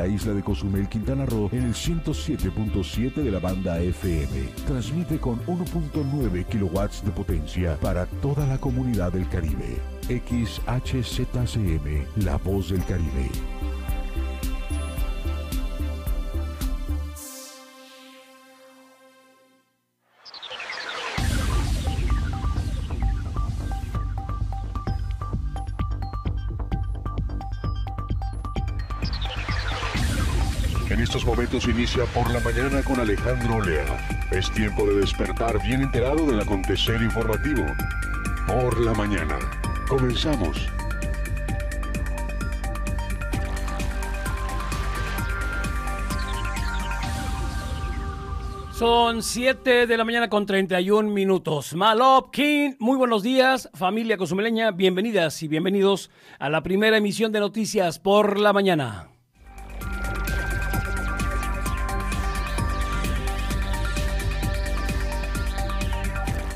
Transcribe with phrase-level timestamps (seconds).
[0.00, 4.48] La isla de Cozumel, Quintana Roo, en el 107.7 de la banda FM.
[4.66, 9.76] Transmite con 1.9 kilowatts de potencia para toda la comunidad del Caribe.
[10.08, 11.44] XHZCM,
[12.24, 13.28] La Voz del Caribe.
[31.50, 33.84] Momentos inicia por la mañana con Alejandro Lea.
[34.30, 37.64] Es tiempo de despertar bien enterado del acontecer informativo.
[38.46, 39.36] Por la mañana.
[39.88, 40.68] Comenzamos.
[48.70, 51.74] Son 7 de la mañana con 31 minutos.
[51.74, 54.70] Malop King, muy buenos días, familia cozumeleña.
[54.70, 59.10] Bienvenidas y bienvenidos a la primera emisión de noticias por la mañana.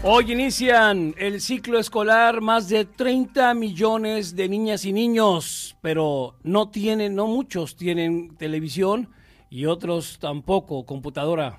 [0.06, 6.69] Hoy inician el ciclo escolar más de 30 millones de niñas y niños, pero no
[6.69, 9.08] tienen, no muchos tienen televisión
[9.48, 11.58] y otros tampoco computadora.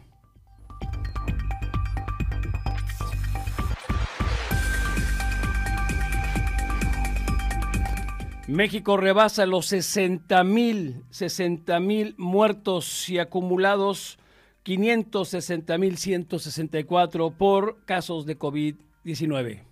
[8.47, 14.19] México rebasa los 60 mil, 60 mil muertos y acumulados
[14.65, 19.63] 560.164 por casos de COVID-19.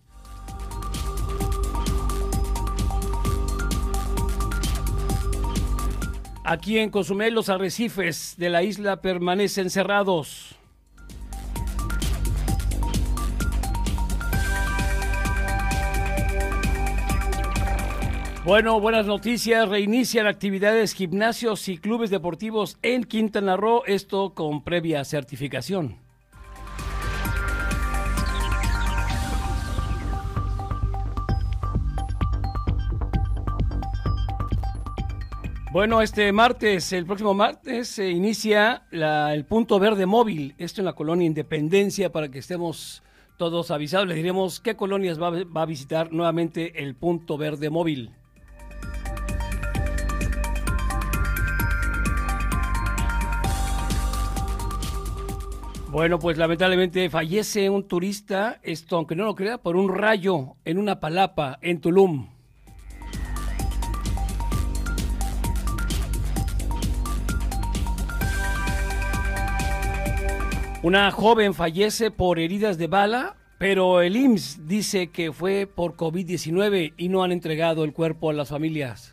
[6.46, 10.56] Aquí en Cozumel los arrecifes de la isla permanecen cerrados.
[18.46, 19.70] Bueno, buenas noticias.
[19.70, 25.98] Reinician actividades, gimnasios y clubes deportivos en Quintana Roo, esto con previa certificación.
[35.72, 40.86] Bueno, este martes, el próximo martes, se inicia la- el punto verde móvil, esto en
[40.86, 43.02] la colonia Independencia, para que estemos
[43.38, 44.08] todos avisados.
[44.08, 48.12] Le diremos qué colonias va a visitar nuevamente el punto verde móvil.
[55.94, 60.80] Bueno, pues lamentablemente fallece un turista, esto aunque no lo crea, por un rayo en
[60.80, 62.30] una palapa en Tulum.
[70.82, 76.96] Una joven fallece por heridas de bala, pero el IMSS dice que fue por COVID-19
[76.98, 79.13] y no han entregado el cuerpo a las familias.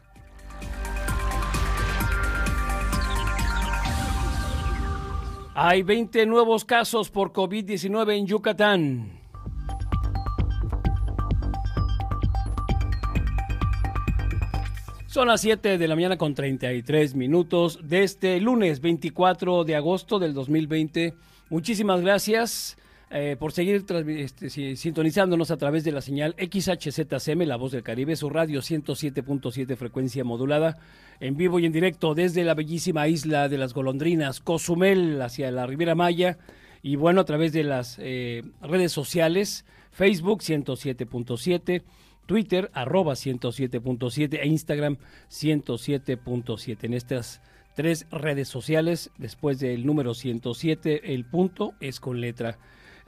[5.63, 9.21] Hay 20 nuevos casos por COVID-19 en Yucatán.
[15.07, 20.19] Son las 7 de la mañana con 33 minutos de este lunes 24 de agosto
[20.19, 21.13] del 2020.
[21.51, 22.79] Muchísimas gracias
[23.11, 27.83] eh, por seguir este, si- sintonizándonos a través de la señal XHZCM, La Voz del
[27.83, 30.79] Caribe, su radio 107.7 frecuencia modulada,
[31.19, 35.67] en vivo y en directo desde la bellísima isla de las golondrinas, Cozumel, hacia la
[35.67, 36.39] Riviera Maya,
[36.83, 41.83] y bueno, a través de las eh, redes sociales, Facebook 107.7,
[42.27, 44.97] Twitter arroba 107.7 e Instagram
[45.31, 46.79] 107.7.
[46.85, 47.41] En estas
[47.75, 52.59] tres redes sociales, después del número 107, el punto es con letra.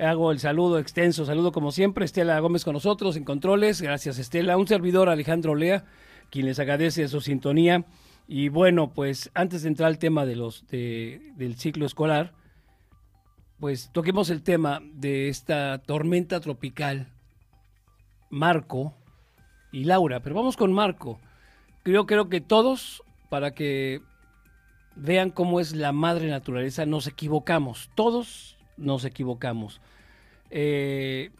[0.02, 4.56] Hago el saludo extenso, saludo como siempre, Estela Gómez con nosotros en controles, gracias Estela,
[4.56, 5.84] un servidor Alejandro Lea,
[6.28, 7.84] quien les agradece su sintonía.
[8.26, 12.32] Y bueno, pues antes de entrar al tema de los de- del ciclo escolar,
[13.60, 17.06] pues toquemos el tema de esta tormenta tropical,
[18.28, 18.94] Marco
[19.70, 20.18] y Laura.
[20.20, 21.20] Pero vamos con Marco.
[21.84, 24.00] Yo creo que todos, para que
[24.96, 27.88] vean cómo es la madre naturaleza, nos equivocamos.
[27.94, 29.80] Todos nos equivocamos.
[30.54, 31.30] Eh,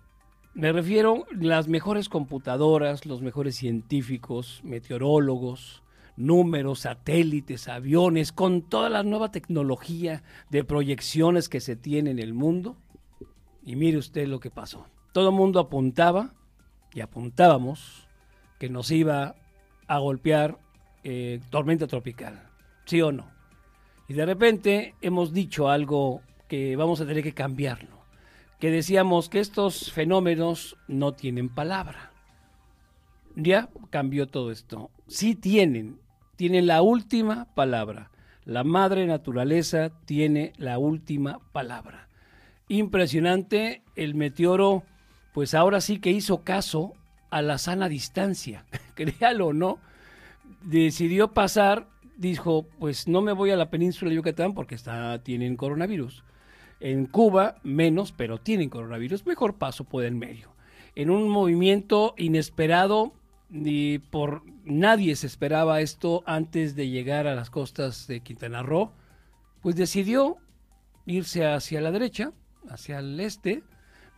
[0.55, 5.83] me refiero a las mejores computadoras, los mejores científicos, meteorólogos,
[6.17, 12.33] números, satélites, aviones, con toda la nueva tecnología de proyecciones que se tiene en el
[12.33, 12.77] mundo.
[13.65, 14.87] Y mire usted lo que pasó.
[15.13, 16.33] Todo el mundo apuntaba
[16.95, 18.09] y apuntábamos
[18.59, 19.35] que nos iba
[19.87, 20.59] a golpear
[21.05, 22.49] eh, tormenta tropical.
[22.87, 23.31] ¿Sí o no?
[24.09, 28.02] Y de repente hemos dicho algo que vamos a tener que cambiarlo.
[28.63, 32.13] Que decíamos que estos fenómenos no tienen palabra.
[33.35, 34.89] Ya cambió todo esto.
[35.09, 35.99] Sí tienen,
[36.37, 38.13] tienen la última palabra.
[38.45, 42.07] La madre naturaleza tiene la última palabra.
[42.69, 44.85] Impresionante el meteoro,
[45.35, 46.93] pues ahora sí que hizo caso
[47.31, 49.81] a la sana distancia, créalo o no,
[50.63, 55.57] decidió pasar, dijo, pues no me voy a la península de Yucatán porque está, tienen
[55.57, 56.23] coronavirus.
[56.85, 60.53] En Cuba menos, pero tienen coronavirus, mejor paso por el medio.
[60.97, 63.13] En un movimiento inesperado,
[63.51, 68.91] ni por nadie se esperaba esto antes de llegar a las costas de Quintana Roo,
[69.61, 70.39] pues decidió
[71.07, 72.33] irse hacia la derecha,
[72.69, 73.63] hacia el este,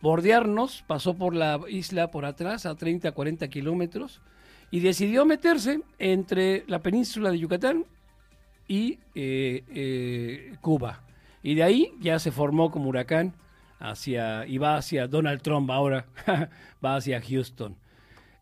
[0.01, 4.21] bordearnos, pasó por la isla por atrás a 30, 40 kilómetros
[4.71, 7.85] y decidió meterse entre la península de Yucatán
[8.67, 11.04] y eh, eh, Cuba.
[11.45, 13.35] Y de ahí ya se formó como huracán
[13.77, 16.07] hacia, y va hacia Donald Trump ahora,
[16.83, 17.77] va hacia Houston.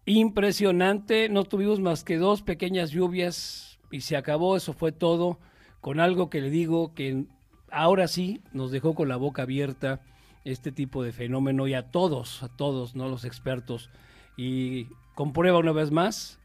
[0.05, 5.37] Impresionante, no tuvimos más que dos pequeñas lluvias y se acabó, eso fue todo,
[5.81, 7.25] con algo que le digo que
[7.69, 9.99] ahora sí nos dejó con la boca abierta
[10.45, 13.89] este tipo de fenómeno y a todos, a todos, no los expertos.
[14.37, 16.39] Y comprueba una vez más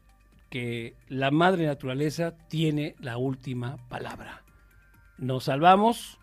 [0.49, 4.43] que la madre naturaleza tiene la última palabra.
[5.17, 6.18] Nos salvamos,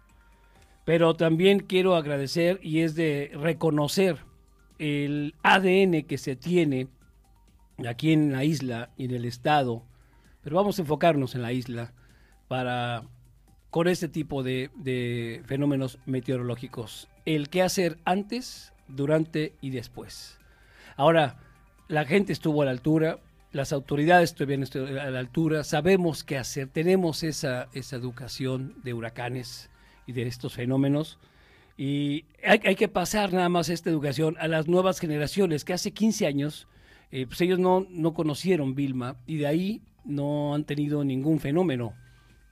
[0.87, 4.19] pero también quiero agradecer y es de reconocer
[4.79, 6.87] el ADN que se tiene
[7.87, 9.83] aquí en la isla y en el estado,
[10.45, 11.93] pero vamos a enfocarnos en la isla
[12.47, 13.03] para
[13.71, 17.09] con este tipo de, fenómenos meteorológicos.
[17.25, 20.39] El qué hacer antes, durante y después.
[20.95, 21.41] Ahora,
[21.89, 23.19] la gente estuvo a la altura,
[23.51, 29.69] las autoridades estuvieron a la altura, sabemos qué hacer, tenemos esa educación de huracanes
[30.07, 31.19] y de estos fenómenos.
[31.77, 36.27] Y hay, que pasar nada más esta educación a las nuevas generaciones, que hace 15
[36.27, 36.69] años
[37.13, 41.95] eh, pues ellos no, no conocieron Vilma y de ahí no han tenido ningún fenómeno.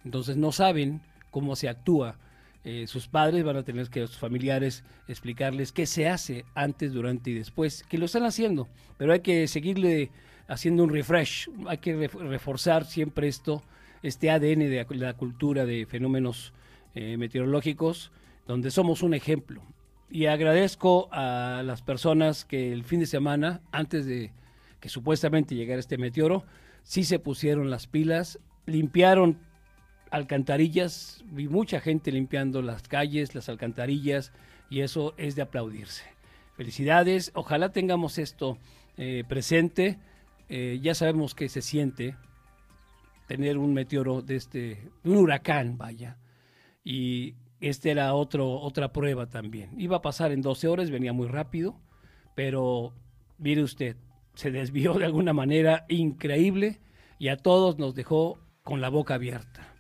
[0.05, 2.19] Entonces no saben cómo se actúa.
[2.65, 7.31] Eh, sus padres van a tener que sus familiares explicarles qué se hace antes, durante
[7.31, 10.11] y después, que lo están haciendo, pero hay que seguirle
[10.49, 13.63] haciendo un refresh, hay que reforzar siempre esto,
[14.03, 16.55] este ADN de la cultura de fenómenos
[16.95, 18.13] eh, meteorológicos,
[18.47, 19.63] donde somos un ejemplo.
[20.11, 24.33] Y agradezco a las personas que el fin de semana, antes de
[24.81, 26.45] que supuestamente llegara este meteoro,
[26.83, 29.39] sí se pusieron las pilas, limpiaron
[30.11, 34.33] alcantarillas, vi mucha gente limpiando las calles, las alcantarillas,
[34.71, 36.05] y eso es de aplaudirse.
[36.57, 38.59] Felicidades, ojalá tengamos esto
[38.97, 39.99] eh, presente,
[40.49, 42.17] eh, ya sabemos que se siente
[43.27, 46.17] tener un meteoro de este, un huracán, vaya,
[46.85, 49.71] y este era otro, otra prueba también.
[49.81, 51.81] Iba a pasar en 12 horas, venía muy rápido,
[52.35, 52.93] pero
[53.39, 53.97] mire usted,
[54.35, 56.81] se desvió de alguna manera increíble
[57.19, 59.75] y a todos nos dejó con la boca abierta.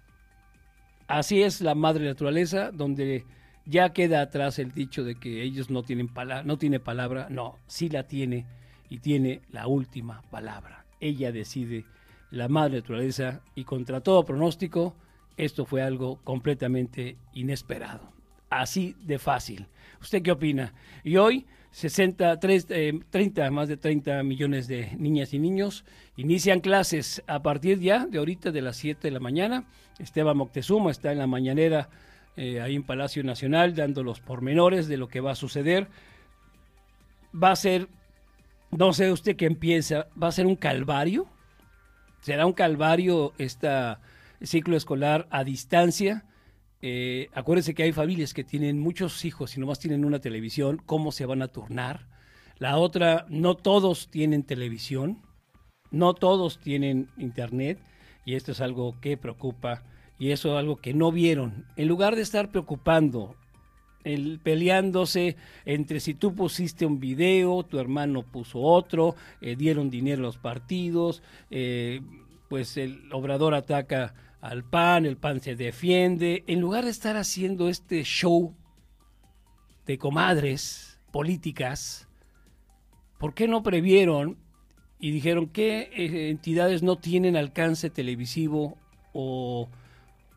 [1.06, 3.26] Así es la madre naturaleza, donde
[3.66, 7.58] ya queda atrás el dicho de que ellos no tienen palabra, no tiene palabra, no,
[7.66, 8.46] sí la tiene
[8.88, 10.86] y tiene la última palabra.
[11.00, 11.84] Ella decide
[12.30, 14.96] la madre naturaleza y contra todo pronóstico,
[15.36, 18.12] esto fue algo completamente inesperado.
[18.50, 19.66] Así de fácil.
[20.00, 20.74] ¿Usted qué opina?
[21.02, 25.84] Y hoy 60, 30, más de 30 millones de niñas y niños
[26.16, 29.64] inician clases a partir ya de ahorita de las 7 de la mañana.
[29.98, 31.88] Esteban Moctezuma está en la mañanera
[32.36, 35.88] eh, ahí en Palacio Nacional dando los pormenores de lo que va a suceder.
[37.34, 37.88] Va a ser,
[38.70, 41.26] no sé usted qué empieza, va a ser un calvario.
[42.20, 43.68] Será un calvario este
[44.44, 46.24] ciclo escolar a distancia
[46.86, 51.12] eh, acuérdense que hay familias que tienen muchos hijos y nomás tienen una televisión, ¿cómo
[51.12, 52.08] se van a turnar?
[52.58, 55.22] La otra, no todos tienen televisión,
[55.90, 57.78] no todos tienen internet
[58.26, 59.82] y esto es algo que preocupa
[60.18, 61.64] y eso es algo que no vieron.
[61.76, 63.34] En lugar de estar preocupando,
[64.04, 70.20] el, peleándose entre si tú pusiste un video, tu hermano puso otro, eh, dieron dinero
[70.20, 72.02] a los partidos, eh,
[72.50, 74.12] pues el obrador ataca
[74.44, 78.54] al PAN, el PAN se defiende, en lugar de estar haciendo este show
[79.86, 82.08] de comadres políticas,
[83.16, 84.36] ¿por qué no previeron
[84.98, 88.76] y dijeron qué eh, entidades no tienen alcance televisivo
[89.14, 89.70] o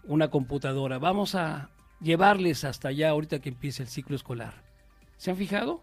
[0.06, 1.00] una computadora?
[1.00, 4.64] Vamos a llevarles hasta allá ahorita que empiece el ciclo escolar.
[5.18, 5.82] ¿Se han fijado?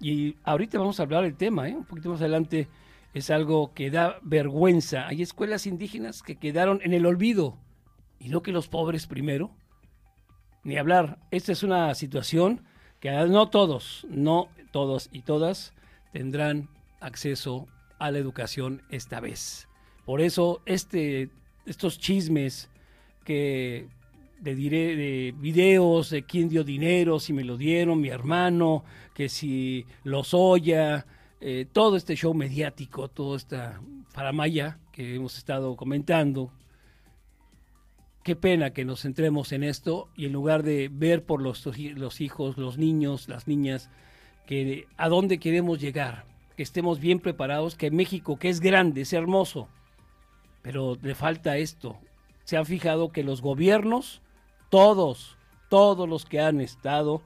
[0.00, 1.76] Y ahorita vamos a hablar del tema, ¿eh?
[1.76, 2.66] un poquito más adelante
[3.16, 5.08] es algo que da vergüenza.
[5.08, 7.58] Hay escuelas indígenas que quedaron en el olvido
[8.18, 9.56] y no que los pobres primero.
[10.64, 11.18] Ni hablar.
[11.30, 12.66] Esta es una situación
[13.00, 15.72] que no todos, no todos y todas
[16.12, 16.68] tendrán
[17.00, 17.66] acceso
[17.98, 19.66] a la educación esta vez.
[20.04, 21.30] Por eso este,
[21.64, 22.68] estos chismes
[23.24, 23.88] que
[24.40, 29.86] de, de videos de quién dio dinero, si me lo dieron, mi hermano, que si
[30.04, 31.06] los oya,
[31.40, 36.50] eh, todo este show mediático, toda esta faramaya que hemos estado comentando.
[38.22, 41.64] Qué pena que nos centremos en esto y en lugar de ver por los,
[41.94, 43.90] los hijos, los niños, las niñas,
[44.46, 46.24] que a dónde queremos llegar,
[46.56, 49.68] que estemos bien preparados, que México, que es grande, es hermoso,
[50.62, 51.98] pero le falta esto.
[52.44, 54.22] Se han fijado que los gobiernos
[54.70, 55.36] todos,
[55.68, 57.22] todos los que han estado,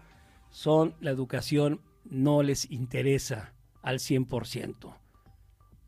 [0.50, 4.94] son la educación no les interesa al 100%,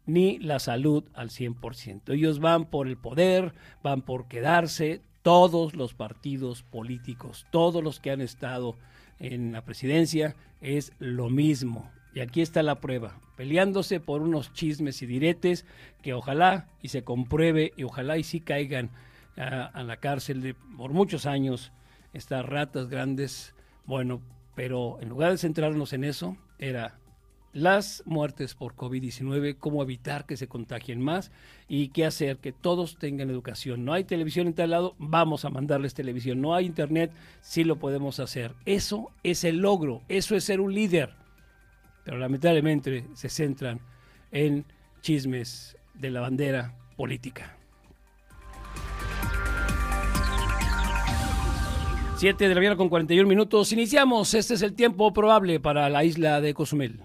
[0.06, 2.12] ni la salud al 100%.
[2.12, 8.10] Ellos van por el poder, van por quedarse, todos los partidos políticos, todos los que
[8.10, 8.76] han estado
[9.18, 11.90] en la presidencia, es lo mismo.
[12.14, 15.64] Y aquí está la prueba, peleándose por unos chismes y diretes
[16.02, 18.90] que ojalá y se compruebe y ojalá y sí caigan
[19.36, 21.72] a, la cárcel de, por muchos años,
[22.12, 23.54] estas ratas grandes.
[23.86, 24.20] Bueno,
[24.54, 26.98] pero en lugar de centrarnos en eso, era
[27.52, 31.30] las muertes por COVID-19, cómo evitar que se contagien más
[31.68, 33.84] y qué hacer, que todos tengan educación.
[33.84, 36.40] No hay televisión en tal lado, vamos a mandarles televisión.
[36.40, 38.54] No hay internet, sí lo podemos hacer.
[38.64, 41.14] Eso es el logro, eso es ser un líder.
[42.04, 43.80] Pero lamentablemente se centran
[44.30, 44.64] en
[45.02, 47.56] chismes de la bandera política.
[52.16, 53.72] 7 de la mañana con 41 minutos.
[53.72, 54.32] Iniciamos.
[54.34, 57.00] Este es el tiempo probable para la isla de Cozumel.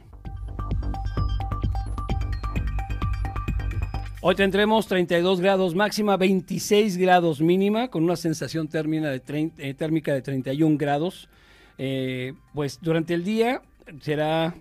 [4.29, 10.13] Hoy tendremos 32 grados máxima, 26 grados mínima, con una sensación térmica de, eh, térmica
[10.13, 11.29] de 31 grados.
[11.77, 13.61] Eh, pues durante el día
[14.01, 14.53] será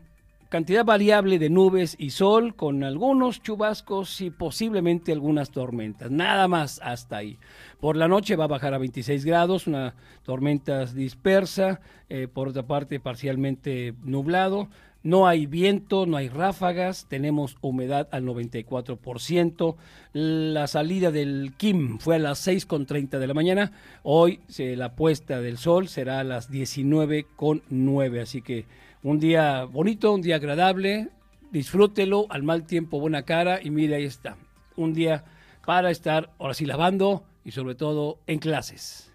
[0.51, 6.13] cantidad variable de nubes y sol con algunos chubascos y posiblemente algunas tormentas.
[6.13, 7.37] Nada más hasta ahí.
[7.81, 12.69] Por la noche va a bajar a 26 grados, una tormenta dispersa, eh, por otra
[12.69, 14.69] parte parcialmente nublado.
[15.07, 19.77] No hay viento, no hay ráfagas, tenemos humedad al 94%.
[20.13, 23.71] La salida del Kim fue a las 6.30 de la mañana.
[24.03, 28.65] Hoy la puesta del sol será a las 19.9, así que
[29.05, 31.11] un día bonito, un día agradable,
[31.53, 34.37] disfrútelo, al mal tiempo buena cara y mire, ahí está.
[34.75, 35.23] Un día
[35.65, 39.13] para estar ahora sí lavando y sobre todo en clases.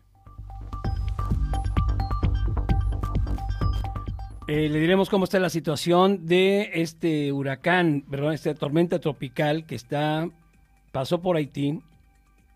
[4.53, 9.75] Eh, le diremos cómo está la situación de este huracán, perdón, esta tormenta tropical que
[9.75, 10.27] está
[10.91, 11.79] pasó por Haití.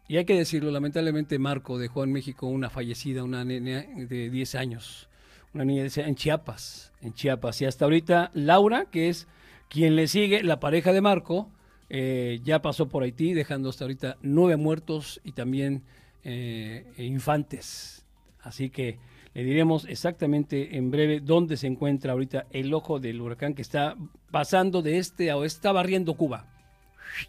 [0.09, 4.55] Y hay que decirlo, lamentablemente Marco dejó en México una fallecida, una nena de 10
[4.55, 5.07] años
[5.53, 7.61] una niña en Chiapas, en Chiapas.
[7.61, 9.29] Y hasta ahorita Laura, que es
[9.69, 11.49] quien le sigue, la pareja de Marco,
[11.89, 15.81] eh, ya pasó por Haití, dejando hasta ahorita nueve muertos y también
[16.25, 18.03] eh, infantes.
[18.41, 18.99] Así que
[19.35, 23.97] le diremos exactamente en breve dónde se encuentra ahorita el ojo del huracán que está
[24.31, 26.47] pasando de este a está barriendo Cuba.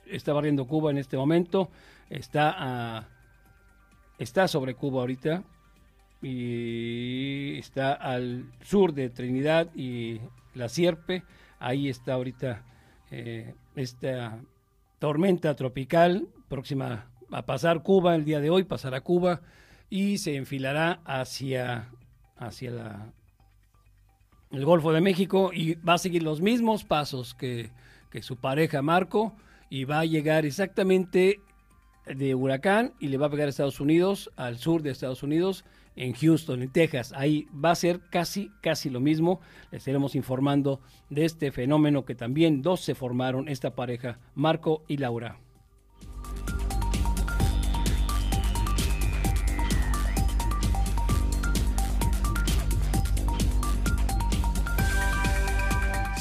[0.06, 1.68] Está barriendo Cuba en este momento,
[2.08, 3.08] está,
[4.18, 5.42] está sobre Cuba ahorita
[6.22, 10.20] y está al sur de Trinidad y
[10.54, 11.24] la Sierpe.
[11.58, 12.62] Ahí está ahorita
[13.10, 14.38] eh, esta
[15.00, 19.40] tormenta tropical próxima a pasar Cuba el día de hoy, pasará Cuba
[19.90, 21.88] y se enfilará hacia,
[22.38, 23.12] hacia la,
[24.50, 27.70] el Golfo de México y va a seguir los mismos pasos que,
[28.10, 29.34] que su pareja Marco
[29.68, 31.40] y va a llegar exactamente
[32.06, 35.64] de huracán y le va a pegar a Estados Unidos, al sur de Estados Unidos
[35.96, 37.12] en Houston, en Texas.
[37.16, 39.40] Ahí va a ser casi, casi lo mismo.
[39.72, 44.98] Les estaremos informando de este fenómeno que también dos se formaron, esta pareja, Marco y
[44.98, 45.38] Laura.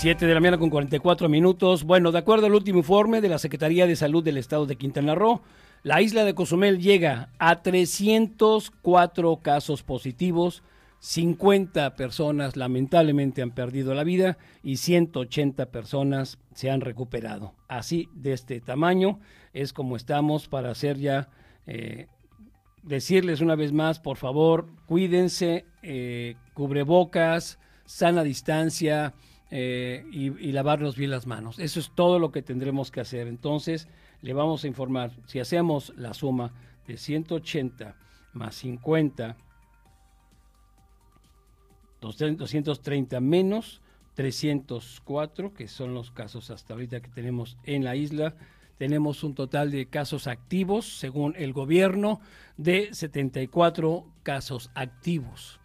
[0.05, 1.83] Siete de la mañana con 44 minutos.
[1.83, 5.15] Bueno, de acuerdo al último informe de la Secretaría de Salud del Estado de Quintana
[5.15, 5.41] Roo,
[5.81, 10.61] la isla de Cozumel llega a 304 casos positivos,
[10.99, 17.55] 50 personas lamentablemente han perdido la vida y 180 personas se han recuperado.
[17.67, 19.19] Así de este tamaño
[19.53, 21.29] es como estamos para hacer ya,
[21.65, 22.09] eh,
[22.83, 29.15] decirles una vez más, por favor, cuídense, eh, cubrebocas, sana distancia
[29.57, 31.59] eh, y, y lavarnos bien las manos.
[31.59, 33.27] Eso es todo lo que tendremos que hacer.
[33.27, 33.87] Entonces,
[34.21, 36.51] le vamos a informar, si hacemos la suma
[36.85, 37.95] de 180
[38.33, 39.37] más 50,
[42.01, 43.81] 230 menos
[44.15, 48.35] 304, que son los casos hasta ahorita que tenemos en la isla,
[48.77, 52.19] tenemos un total de casos activos, según el gobierno,
[52.57, 55.61] de 74 casos activos.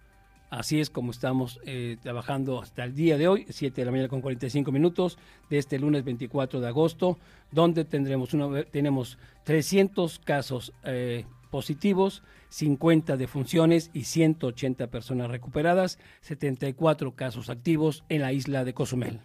[0.50, 4.08] Así es como estamos eh, trabajando hasta el día de hoy, 7 de la mañana
[4.08, 5.16] con 45 minutos,
[5.48, 7.18] de este lunes 24 de agosto,
[7.52, 17.14] donde tendremos una, tenemos 300 casos eh, positivos, 50 defunciones y 180 personas recuperadas, 74
[17.14, 19.20] casos activos en la isla de Cozumel.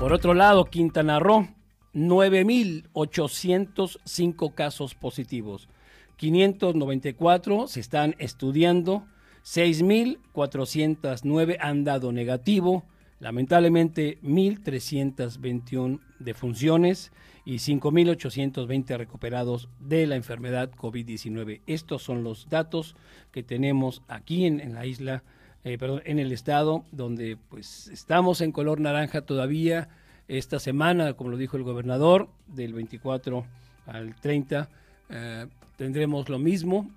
[0.00, 1.46] Por otro lado, Quintana Roo
[1.94, 5.68] 9.805 casos positivos.
[6.16, 9.04] 594 se están estudiando.
[9.44, 12.84] 6.409 han dado negativo.
[13.20, 17.12] Lamentablemente, 1.321 defunciones
[17.44, 21.60] y 5.820 recuperados de la enfermedad COVID-19.
[21.66, 22.96] Estos son los datos
[23.32, 25.22] que tenemos aquí en, la isla,
[25.62, 29.90] eh, perdón, en el estado, donde pues estamos en color naranja todavía
[30.28, 33.44] esta semana, como lo dijo el gobernador, del 24
[33.86, 34.68] al 30,
[35.10, 36.90] eh, tendremos lo mismo,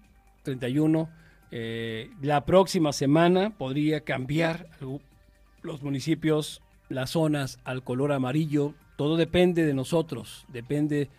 [0.43, 1.09] 31.
[1.51, 4.67] Eh, la próxima semana podría cambiar
[5.61, 8.73] los municipios, las zonas al color amarillo.
[8.95, 11.09] Todo depende de nosotros, depende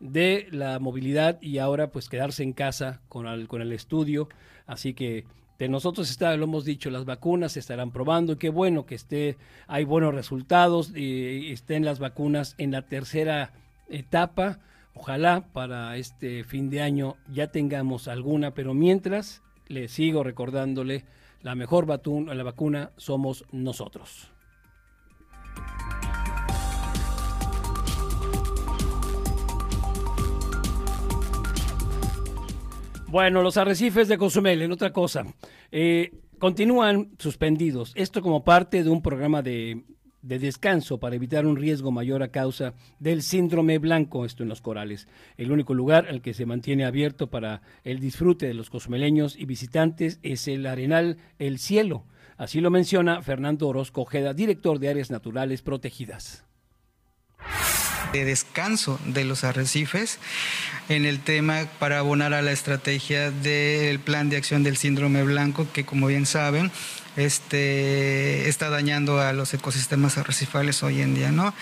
[0.00, 4.28] de la movilidad y ahora pues quedarse en casa con con el estudio.
[4.66, 5.24] Así que
[5.58, 8.38] de nosotros está, lo hemos dicho, las vacunas se estarán probando.
[8.38, 13.52] Qué bueno que esté, hay buenos resultados y estén las vacunas en la tercera
[13.88, 14.58] etapa.
[14.94, 21.04] Ojalá para este fin de año ya tengamos alguna, pero mientras le sigo recordándole,
[21.42, 24.30] la mejor la vacuna somos nosotros.
[33.14, 35.24] Bueno, los arrecifes de Cozumel, en otra cosa,
[35.70, 37.92] eh, continúan suspendidos.
[37.94, 39.84] Esto como parte de un programa de,
[40.22, 44.60] de, descanso para evitar un riesgo mayor a causa del síndrome blanco, esto en los
[44.60, 45.06] corales.
[45.36, 49.44] El único lugar al que se mantiene abierto para el disfrute de los cozumeleños y
[49.44, 52.06] visitantes es el Arenal El Cielo.
[52.36, 56.44] Así lo menciona Fernando Orozco Ojeda, director de Áreas Naturales Protegidas
[58.14, 60.20] de descanso de los arrecifes
[60.88, 65.66] en el tema para abonar a la estrategia del plan de acción del síndrome blanco,
[65.72, 66.70] que como bien saben,
[67.16, 71.54] este, está dañando a los ecosistemas arrecifales hoy en día, ¿no?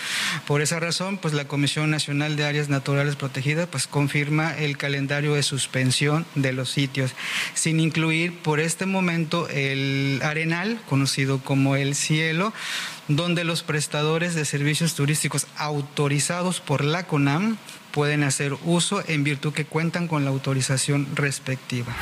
[0.47, 5.35] Por esa razón, pues la Comisión Nacional de Áreas Naturales Protegidas pues confirma el calendario
[5.35, 7.12] de suspensión de los sitios,
[7.55, 12.53] sin incluir por este momento el Arenal, conocido como el Cielo,
[13.09, 17.59] donde los prestadores de servicios turísticos autorizados por la CONAM
[17.91, 21.95] pueden hacer uso en virtud que cuentan con la autorización respectiva.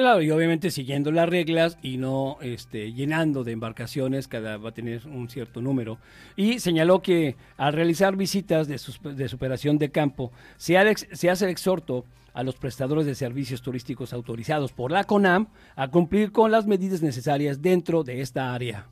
[0.00, 4.72] Claro, y obviamente siguiendo las reglas y no este, llenando de embarcaciones, cada va a
[4.72, 5.98] tener un cierto número.
[6.36, 8.80] Y señaló que al realizar visitas de,
[9.14, 10.78] de superación de campo, se,
[11.12, 15.88] se hace el exhorto a los prestadores de servicios turísticos autorizados por la CONAM a
[15.88, 18.86] cumplir con las medidas necesarias dentro de esta área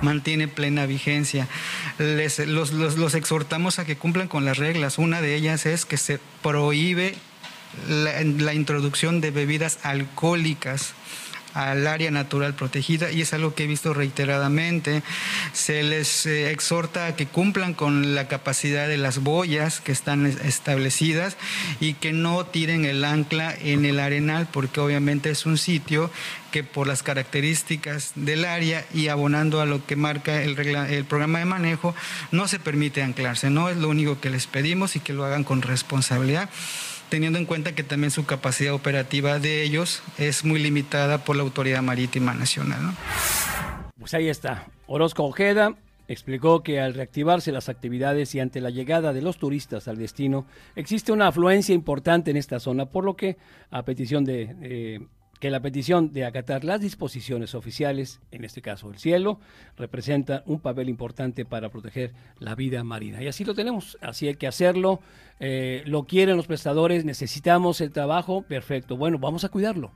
[0.00, 1.46] mantiene plena vigencia.
[1.98, 4.98] Les, los, los, exhortamos a que cumplan con las reglas.
[4.98, 7.14] Una de ellas es que se prohíbe
[7.88, 10.94] la, introducción de bebidas alcohólicas
[11.54, 15.02] al área natural protegida y es algo que he visto reiteradamente.
[15.52, 20.26] Se les eh, exhorta a que cumplan con la capacidad de las boyas que están
[20.26, 21.36] establecidas
[21.80, 26.10] y que no tiren el ancla en el arenal porque obviamente es un sitio
[26.52, 31.38] que por las características del área y abonando a lo que marca el, el programa
[31.38, 31.94] de manejo
[32.30, 33.50] no se permite anclarse.
[33.50, 36.48] No es lo único que les pedimos y que lo hagan con responsabilidad
[37.12, 41.42] teniendo en cuenta que también su capacidad operativa de ellos es muy limitada por la
[41.42, 42.94] Autoridad Marítima Nacional.
[43.98, 44.66] Pues ahí está.
[44.86, 45.74] Orozco Ojeda
[46.08, 50.46] explicó que al reactivarse las actividades y ante la llegada de los turistas al destino,
[50.74, 53.36] existe una afluencia importante en esta zona, por lo que
[53.70, 54.56] a petición de...
[54.62, 55.00] Eh,
[55.42, 59.40] que la petición de acatar las disposiciones oficiales, en este caso el cielo,
[59.76, 63.20] representa un papel importante para proteger la vida marina.
[63.20, 65.00] Y así lo tenemos, así hay que hacerlo.
[65.40, 68.96] Eh, lo quieren los prestadores, necesitamos el trabajo, perfecto.
[68.96, 69.90] Bueno, vamos a cuidarlo.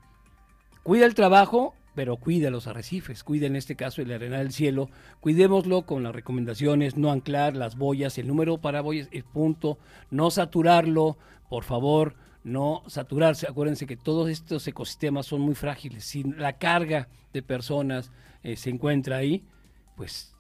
[0.83, 4.91] Cuida el trabajo, pero cuida los arrecifes, cuida en este caso el arenal del cielo,
[5.21, 9.79] cuidémoslo con las recomendaciones, no anclar las boyas, el número para boyas, punto,
[10.11, 13.49] no saturarlo, por favor, no saturarse.
[13.49, 16.05] Acuérdense que todos estos ecosistemas son muy frágiles.
[16.05, 18.13] Si la carga de personas
[18.45, 19.45] eh, se encuentra ahí,
[19.97, 20.33] pues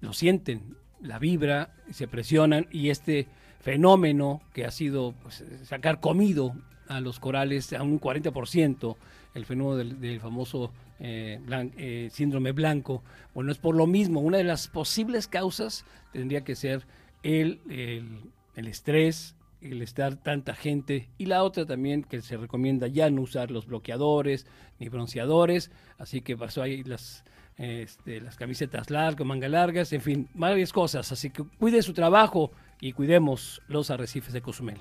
[0.00, 3.28] lo sienten, la vibra, se presionan y este
[3.60, 6.56] fenómeno que ha sido pues, sacar comido
[6.88, 8.96] a los corales a un 40%
[9.34, 11.40] el fenómeno del, famoso eh,
[11.76, 13.04] eh, síndrome blanco.
[13.32, 16.84] Bueno, es por lo mismo, una de las posibles causas tendría que ser
[17.22, 17.60] el,
[18.56, 23.22] el, estrés, el estar tanta gente y la otra también que se recomienda ya no
[23.22, 24.46] usar los bloqueadores
[24.78, 27.24] ni bronceadores, así que pasó ahí las
[27.58, 31.12] este, las camisetas largas, manga largas, en fin, varias cosas.
[31.12, 34.78] Así que cuide su trabajo y cuidemos los arrecifes de Cozumel.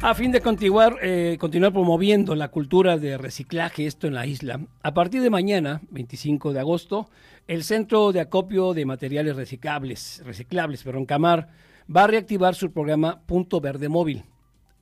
[0.00, 4.60] A fin de continuar, eh, continuar promoviendo la cultura de reciclaje, esto en la isla,
[4.80, 7.10] a partir de mañana, 25 de agosto,
[7.48, 11.48] el Centro de Acopio de Materiales Reciclables, reciclables perdón, Camar,
[11.94, 14.22] va a reactivar su programa Punto Verde Móvil.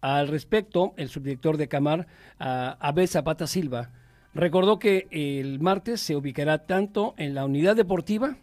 [0.02, 2.06] Al respecto, el subdirector de Camar,
[2.38, 3.92] Abel Zapata Silva,
[4.34, 8.36] recordó que el martes se ubicará tanto en la unidad deportiva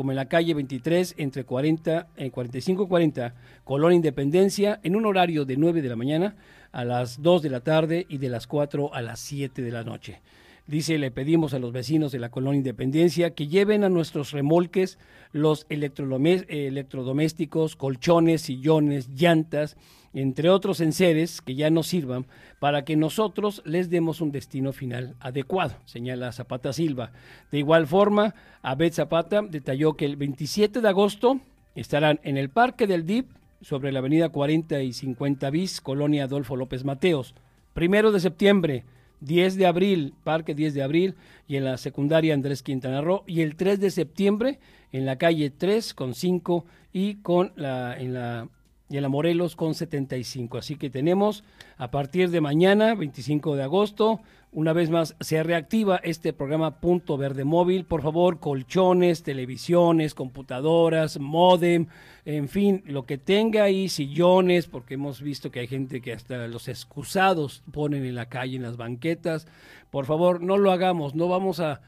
[0.00, 3.34] como en la calle 23 entre 40 y 45 40,
[3.64, 6.36] Colón Independencia, en un horario de 9 de la mañana
[6.72, 9.84] a las 2 de la tarde y de las 4 a las 7 de la
[9.84, 10.22] noche.
[10.66, 14.98] Dice, le pedimos a los vecinos de la Colonia Independencia que lleven a nuestros remolques
[15.32, 19.76] los electrodomésticos, colchones, sillones, llantas,
[20.12, 22.26] entre otros enseres que ya nos sirvan
[22.58, 27.12] para que nosotros les demos un destino final adecuado, señala Zapata Silva.
[27.52, 31.40] De igual forma, Abed Zapata detalló que el 27 de agosto
[31.74, 33.30] estarán en el Parque del DIP
[33.62, 37.34] sobre la avenida 40 y 50 bis, Colonia Adolfo López Mateos.
[37.72, 38.84] Primero de septiembre,
[39.20, 41.14] 10 de abril, Parque 10 de abril,
[41.46, 44.58] y en la secundaria Andrés Quintana Roo, y el 3 de septiembre
[44.92, 48.48] en la calle 3 con 5 y con la, en la
[48.90, 50.58] y en la Morelos con 75.
[50.58, 51.44] Así que tenemos
[51.78, 54.20] a partir de mañana, 25 de agosto,
[54.52, 57.84] una vez más se reactiva este programa Punto Verde Móvil.
[57.84, 61.86] Por favor, colchones, televisiones, computadoras, modem,
[62.24, 66.48] en fin, lo que tenga ahí, sillones, porque hemos visto que hay gente que hasta
[66.48, 69.46] los excusados ponen en la calle, en las banquetas.
[69.90, 71.80] Por favor, no lo hagamos, no vamos a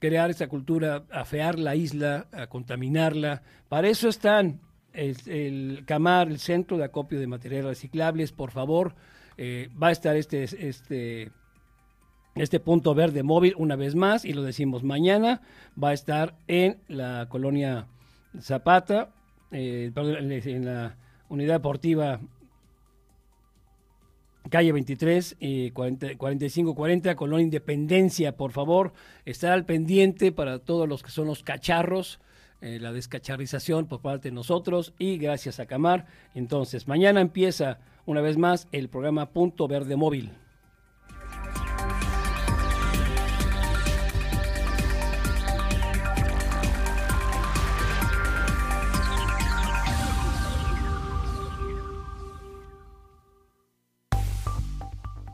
[0.00, 3.42] crear esta cultura, a fear la isla, a contaminarla.
[3.68, 4.60] Para eso están
[4.96, 8.94] el, CAMAR, el Centro de Acopio de Materiales Reciclables, por favor,
[9.36, 11.30] eh, va a estar este, este,
[12.36, 15.42] este punto verde móvil una vez más, y lo decimos mañana,
[15.82, 17.86] va a estar en la colonia
[18.40, 19.10] Zapata,
[19.50, 20.96] eh, en la
[21.28, 22.20] unidad deportiva
[24.48, 28.92] calle 23 y 4540, Colonia Independencia, por favor,
[29.24, 32.20] estar al pendiente para todos los que son los cacharros
[32.62, 36.06] eh, la descacharrización por parte de nosotros y gracias a Camar.
[36.34, 40.32] Entonces, mañana empieza una vez más el programa Punto Verde Móvil.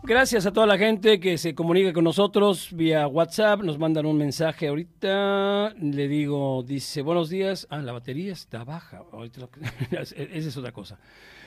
[0.05, 3.63] Gracias a toda la gente que se comunica con nosotros vía WhatsApp.
[3.63, 5.75] Nos mandan un mensaje ahorita.
[5.81, 7.69] Le digo, dice, buenos días.
[7.71, 9.05] Ah, la batería está baja.
[9.93, 10.99] Esa es otra cosa.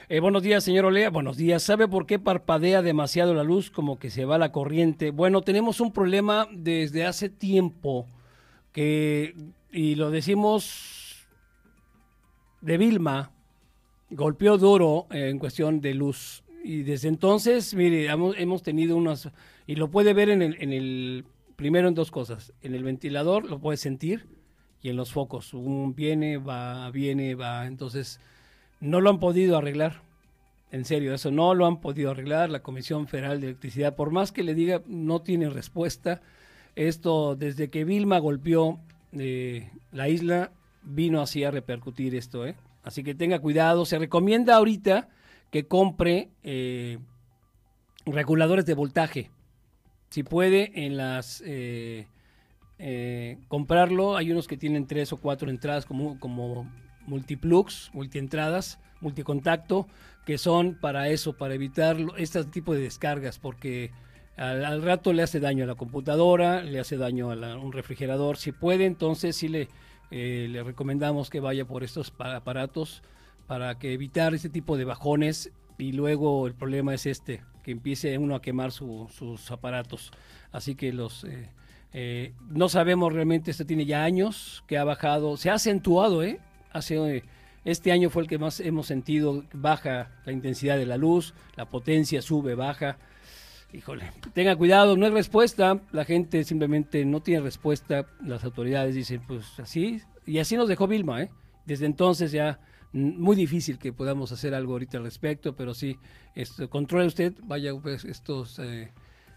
[0.08, 1.10] Eh, buenos días, señor Olea.
[1.10, 1.64] Buenos días.
[1.64, 5.12] ¿Sabe por qué parpadea demasiado la luz como que se va la corriente?
[5.12, 8.08] Bueno, tenemos un problema desde hace tiempo
[8.72, 9.36] que,
[9.70, 11.28] y lo decimos
[12.62, 13.32] de Vilma,
[14.12, 19.30] golpeó duro en cuestión de luz y desde entonces, mire, hemos, tenido unas,
[19.68, 21.24] y lo puede ver en el, en el,
[21.56, 24.26] primero en dos cosas, en el ventilador lo puede sentir
[24.82, 28.20] y en los focos, un viene, va, viene, va, entonces
[28.80, 30.02] no lo han podido arreglar,
[30.72, 34.32] en serio, eso no lo han podido arreglar, la Comisión Federal de Electricidad, por más
[34.32, 36.24] que le diga, no tiene respuesta,
[36.76, 38.80] esto desde que Vilma golpeó
[39.12, 40.52] eh, la isla,
[40.82, 42.56] vino así a repercutir esto, ¿eh?
[42.82, 45.10] Así que tenga cuidado, se recomienda ahorita
[45.52, 47.00] que compre eh,
[48.06, 49.32] reguladores de voltaje.
[50.10, 52.08] Si puede, en las eh,
[52.78, 56.70] eh, comprarlo, hay unos que tienen tres o cuatro entradas como, como
[57.08, 59.88] multiplux, multientradas, multicontacto,
[60.26, 63.92] que son para eso, para evitar este tipo de descargas, porque
[64.38, 68.38] al, rato le hace daño a la computadora, le hace daño a un refrigerador.
[68.38, 69.70] Si puede, entonces sí le,
[70.10, 73.04] le recomendamos que vaya por estos aparatos
[73.48, 78.18] para que evitar ese tipo de bajones y luego el problema es este, que empiece
[78.18, 80.12] uno a quemar sus aparatos.
[80.52, 81.50] Así que los eh,
[81.98, 86.40] eh, no sabemos realmente, esto tiene ya años que ha bajado, se ha acentuado, ¿eh?
[86.72, 87.24] Hace,
[87.64, 91.70] este año fue el que más hemos sentido, baja la intensidad de la luz, la
[91.70, 92.98] potencia sube, baja.
[93.72, 99.22] Híjole, tenga cuidado, no hay respuesta, la gente simplemente no tiene respuesta, las autoridades dicen,
[99.26, 101.32] pues así, y así nos dejó Vilma, ¿eh?
[101.66, 102.60] desde entonces ya
[102.96, 105.98] muy difícil que podamos hacer algo ahorita al respecto, pero sí,
[106.34, 108.92] esto, controle usted, vaya pues, estos eh,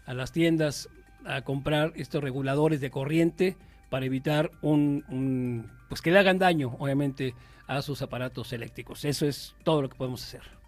[0.05, 0.89] a las tiendas
[1.25, 3.57] a comprar estos reguladores de corriente
[3.89, 7.35] para evitar un, pues que le hagan daño, obviamente,
[7.67, 9.03] a sus aparatos eléctricos.
[9.03, 10.58] Eso es todo lo que podemos hacer.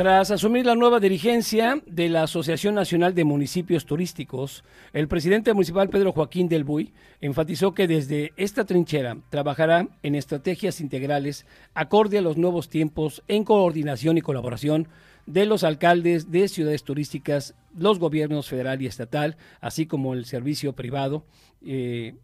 [0.00, 5.90] Tras asumir la nueva dirigencia de la Asociación Nacional de Municipios Turísticos, el presidente municipal
[5.90, 12.22] Pedro Joaquín del Buy enfatizó que desde esta trinchera trabajará en estrategias integrales acorde a
[12.22, 14.88] los nuevos tiempos en coordinación y colaboración
[15.26, 20.72] de los alcaldes de ciudades turísticas, los gobiernos federal y estatal, así como el servicio
[20.72, 21.26] privado.
[21.60, 22.14] Eh,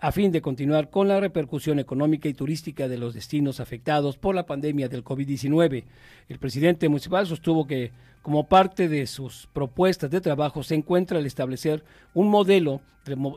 [0.00, 4.34] a fin de continuar con la repercusión económica y turística de los destinos afectados por
[4.34, 5.84] la pandemia del COVID-19.
[6.28, 7.90] El presidente municipal sostuvo que
[8.22, 11.82] como parte de sus propuestas de trabajo se encuentra el establecer
[12.14, 12.80] un modelo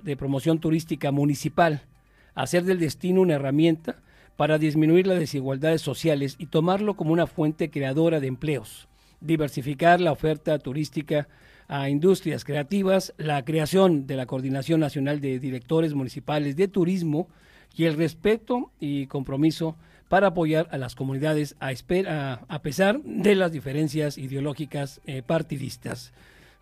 [0.04, 1.82] de promoción turística municipal,
[2.36, 3.96] hacer del destino una herramienta
[4.36, 8.88] para disminuir las desigualdades sociales y tomarlo como una fuente creadora de empleos,
[9.20, 11.28] diversificar la oferta turística
[11.72, 17.30] a industrias creativas, la creación de la Coordinación Nacional de Directores Municipales de Turismo
[17.74, 19.78] y el respeto y compromiso
[20.10, 26.12] para apoyar a las comunidades a, pesar de las diferencias ideológicas eh, partidistas.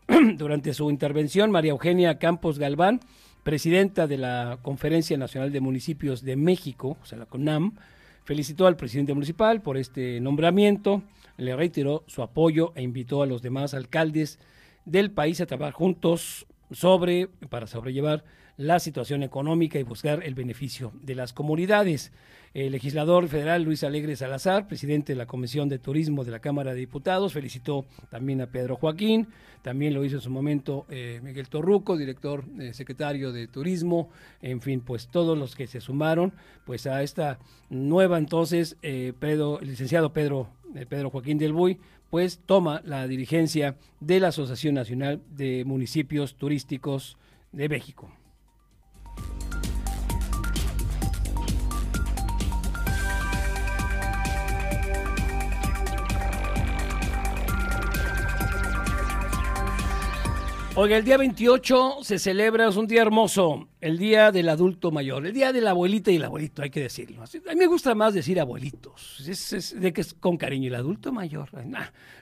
[0.37, 2.99] Durante su intervención, María Eugenia Campos Galván,
[3.41, 7.73] presidenta de la Conferencia Nacional de Municipios de México, o sea, la CONAM,
[8.25, 11.01] felicitó al presidente municipal por este nombramiento,
[11.37, 14.37] le reiteró su apoyo e invitó a los demás alcaldes
[14.89, 18.23] del país a trabajar juntos sobre, para sobrellevar
[18.57, 22.11] la situación económica y buscar el beneficio de las comunidades.
[22.53, 26.73] El legislador federal Luis Alegre Salazar, presidente de la Comisión de Turismo de la Cámara
[26.73, 29.27] de Diputados, felicitó también a Pedro Joaquín,
[29.61, 34.09] también lo hizo en su momento eh, Miguel Torruco, director eh, secretario de Turismo,
[34.41, 36.33] en fin, pues todos los que se sumaron
[36.65, 40.49] pues a esta nueva entonces, eh, Pedro, el licenciado Pedro,
[40.89, 47.17] Pedro Joaquín del Buy, pues toma la dirigencia de la Asociación Nacional de Municipios Turísticos
[47.51, 48.11] de México.
[60.81, 65.25] Oiga, el día 28 se celebra, es un día hermoso, el día del adulto mayor,
[65.25, 67.21] el día de la abuelita y el abuelito, hay que decirlo.
[67.21, 71.11] A mí me gusta más decir abuelitos, es, de que es con cariño, el adulto
[71.11, 71.49] mayor.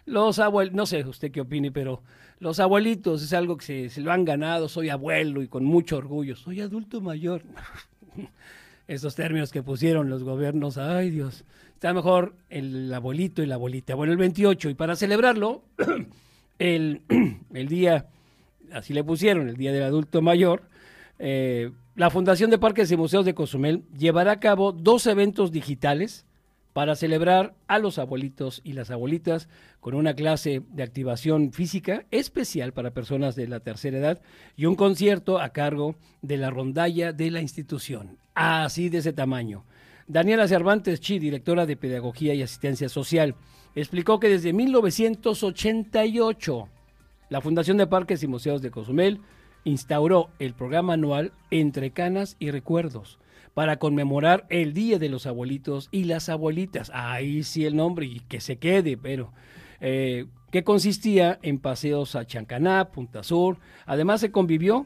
[0.08, 2.02] los abuelos, no sé usted qué opine, pero
[2.40, 6.36] los abuelitos es algo que se, lo han ganado, soy abuelo y con mucho orgullo,
[6.36, 7.44] soy adulto mayor.
[8.88, 11.44] Esos términos que pusieron los gobiernos, ay Dios,
[11.76, 13.94] está mejor el abuelito y la abuelita.
[13.94, 15.62] Bueno, el 28, y para celebrarlo,
[16.58, 17.04] el,
[17.54, 18.08] el día
[18.72, 20.64] así le pusieron, el Día del Adulto Mayor,
[21.20, 26.26] eh, la Fundación de Parques y Museos de Cozumel llevará a cabo dos eventos digitales
[26.74, 29.50] para celebrar a los abuelitos y las abuelitas
[29.80, 34.22] con una clase de activación física especial para personas de la tercera edad
[34.56, 39.66] y un concierto a cargo de la rondalla de la institución, así de ese tamaño.
[40.06, 43.34] Daniela Cervantes Chi, directora de Pedagogía y Asistencia Social,
[43.74, 46.70] explicó que desde 1988
[47.30, 49.22] la Fundación de Parques y Museos de Cozumel
[49.64, 53.20] instauró el programa anual Entre Canas y Recuerdos
[53.54, 56.92] para conmemorar el Día de los Abuelitos y las Abuelitas.
[56.94, 59.34] Ahí sí el nombre y que se quede, pero
[59.82, 63.58] eh, que consistía en paseos a Chancaná, Punta Sur.
[63.86, 64.86] Además se convivió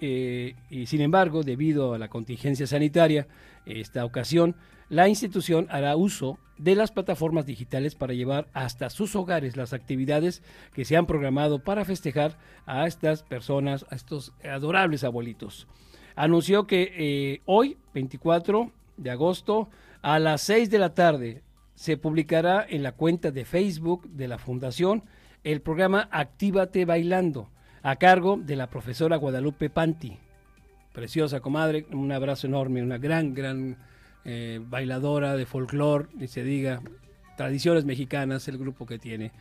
[0.00, 3.28] eh, y sin embargo, debido a la contingencia sanitaria,
[3.66, 4.56] esta ocasión,
[4.92, 10.42] la institución hará uso de las plataformas digitales para llevar hasta sus hogares las actividades
[10.74, 15.66] que se han programado para festejar a estas personas, a estos adorables abuelitos.
[16.14, 19.70] Anunció que eh, hoy, 24 de agosto,
[20.02, 21.42] a las 6 de la tarde,
[21.74, 25.04] se publicará en la cuenta de Facebook de la Fundación
[25.42, 27.48] el programa Actívate Bailando,
[27.82, 30.18] a cargo de la profesora Guadalupe Panti.
[30.92, 33.78] Preciosa comadre, un abrazo enorme, una gran, gran
[34.24, 36.80] eh, bailadora de folclore, y se diga,
[37.36, 39.32] tradiciones mexicanas, el grupo que tiene.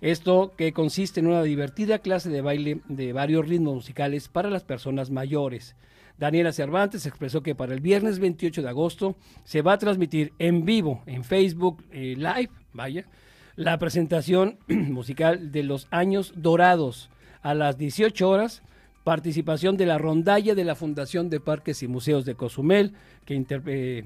[0.00, 4.62] Esto que consiste en una divertida clase de baile de varios ritmos musicales para las
[4.62, 5.74] personas mayores.
[6.18, 10.64] Daniela Cervantes expresó que para el viernes 28 de agosto se va a transmitir en
[10.64, 13.06] vivo en Facebook eh, Live, vaya,
[13.54, 17.10] la presentación musical de los años dorados
[17.42, 18.62] a las 18 horas
[19.06, 22.94] participación de la rondalla de la Fundación de Parques y Museos de Cozumel,
[23.24, 24.04] que eh,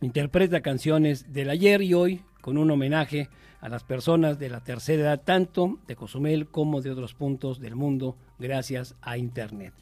[0.00, 3.28] interpreta canciones del ayer y hoy con un homenaje
[3.60, 7.74] a las personas de la tercera edad, tanto de Cozumel como de otros puntos del
[7.74, 9.74] mundo, gracias a Internet.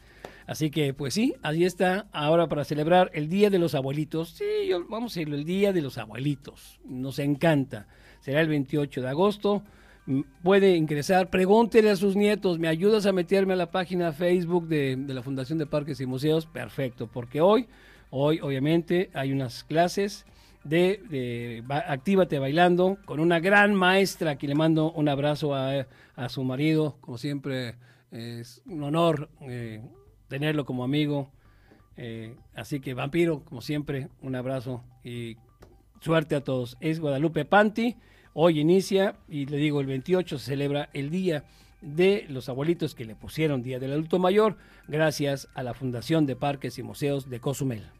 [0.46, 4.30] Así que, pues sí, ahí está ahora para celebrar el Día de los Abuelitos.
[4.30, 6.80] Sí, vamos a decirlo, el Día de los Abuelitos.
[6.84, 7.88] Nos encanta.
[8.20, 9.64] Será el 28 de agosto.
[10.06, 14.68] Mm, puede ingresar, pregúntele a sus nietos, ¿me ayudas a meterme a la página Facebook
[14.68, 16.46] de, de la Fundación de Parques y Museos?
[16.46, 17.66] Perfecto, porque hoy,
[18.10, 20.26] hoy obviamente hay unas clases
[20.64, 25.86] de, Actívate Bailando con una gran maestra que le mando un abrazo a,
[26.28, 27.76] su marido, como siempre
[28.10, 29.82] es un honor eh,
[30.28, 31.30] tenerlo como amigo.
[31.98, 35.36] Eh, así que vampiro, como siempre, un abrazo y
[36.00, 36.76] suerte a todos.
[36.80, 37.96] Es Guadalupe Panti,
[38.32, 41.44] hoy inicia y le digo el 28 se celebra el día
[41.80, 44.56] de los abuelitos que le pusieron Día del Adulto Mayor
[44.88, 47.95] gracias a la Fundación de Parques y Museos de Cozumel.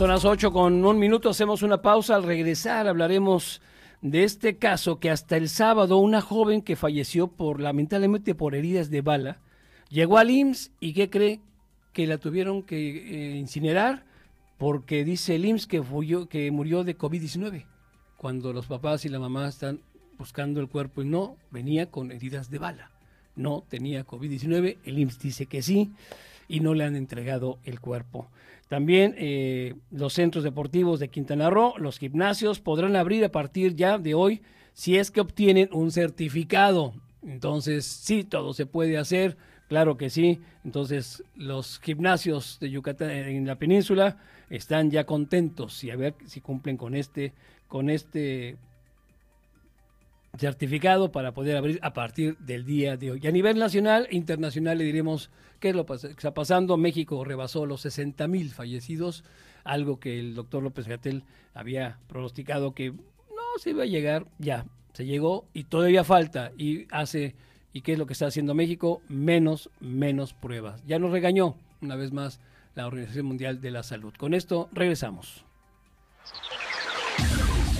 [0.00, 2.14] Son las 8 con un minuto, hacemos una pausa.
[2.14, 3.60] Al regresar hablaremos
[4.00, 8.88] de este caso que hasta el sábado una joven que falleció por lamentablemente por heridas
[8.88, 9.40] de bala
[9.90, 11.40] llegó al IMSS y ¿qué cree?
[11.92, 14.06] Que la tuvieron que eh, incinerar
[14.56, 15.82] porque dice el IMSS que,
[16.30, 17.66] que murió de COVID-19
[18.16, 19.82] cuando los papás y la mamá están
[20.20, 22.90] buscando el cuerpo y no, venía con heridas de bala.
[23.36, 25.92] No tenía COVID-19, el IMSS dice que sí
[26.46, 28.28] y no le han entregado el cuerpo.
[28.68, 33.96] También eh, los centros deportivos de Quintana Roo, los gimnasios podrán abrir a partir ya
[33.96, 34.42] de hoy
[34.74, 36.92] si es que obtienen un certificado.
[37.22, 40.40] Entonces, sí, todo se puede hacer, claro que sí.
[40.66, 44.18] Entonces, los gimnasios de Yucatán en la península
[44.50, 47.32] están ya contentos y a ver si cumplen con este,
[47.68, 48.58] con este
[50.38, 53.20] certificado para poder abrir a partir del día de hoy.
[53.22, 56.76] Y a nivel nacional e internacional le diremos qué es lo que está pasando.
[56.76, 59.24] México rebasó los 60 mil fallecidos,
[59.64, 64.66] algo que el doctor López Gatel había pronosticado que no se iba a llegar, ya
[64.92, 67.34] se llegó y todavía falta y hace,
[67.72, 69.02] ¿y qué es lo que está haciendo México?
[69.08, 70.82] Menos, menos pruebas.
[70.86, 72.40] Ya nos regañó una vez más
[72.74, 74.14] la Organización Mundial de la Salud.
[74.16, 75.44] Con esto regresamos.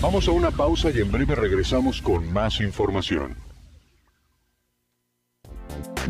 [0.01, 3.37] Vamos a una pausa y en breve regresamos con más información.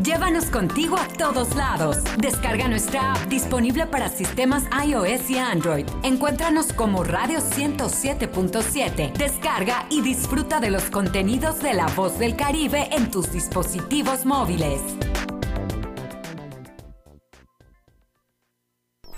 [0.01, 1.97] Llévanos contigo a todos lados.
[2.17, 5.85] Descarga nuestra app disponible para sistemas iOS y Android.
[6.03, 9.13] Encuéntranos como Radio 107.7.
[9.13, 14.81] Descarga y disfruta de los contenidos de La Voz del Caribe en tus dispositivos móviles.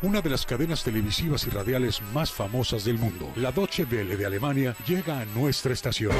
[0.03, 4.25] Una de las cadenas televisivas y radiales más famosas del mundo, la Deutsche Welle de
[4.25, 6.11] Alemania, llega a nuestra estación.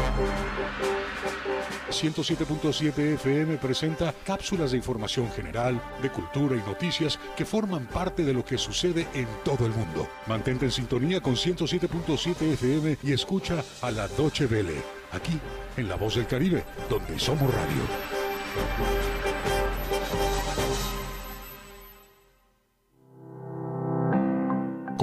[1.89, 8.33] 107.7 FM presenta cápsulas de información general, de cultura y noticias que forman parte de
[8.33, 10.07] lo que sucede en todo el mundo.
[10.27, 15.37] Mantente en sintonía con 107.7 FM y escucha a la Deutsche Welle, aquí
[15.75, 19.12] en La Voz del Caribe, donde somos radio.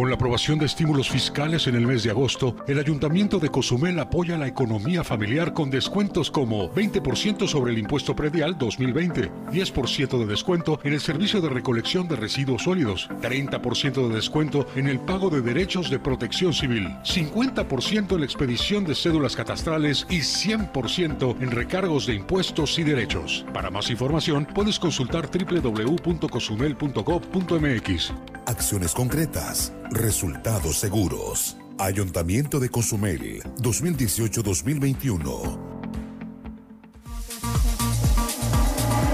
[0.01, 3.99] Con la aprobación de estímulos fiscales en el mes de agosto, el Ayuntamiento de Cozumel
[3.99, 10.25] apoya la economía familiar con descuentos como 20% sobre el impuesto predial 2020, 10% de
[10.25, 15.29] descuento en el servicio de recolección de residuos sólidos, 30% de descuento en el pago
[15.29, 21.51] de derechos de protección civil, 50% en la expedición de cédulas catastrales y 100% en
[21.51, 23.45] recargos de impuestos y derechos.
[23.53, 28.13] Para más información, puedes consultar www.cozumel.gov.mx.
[28.47, 31.57] Acciones concretas Resultados seguros.
[31.77, 35.59] Ayuntamiento de Cozumel, 2018-2021.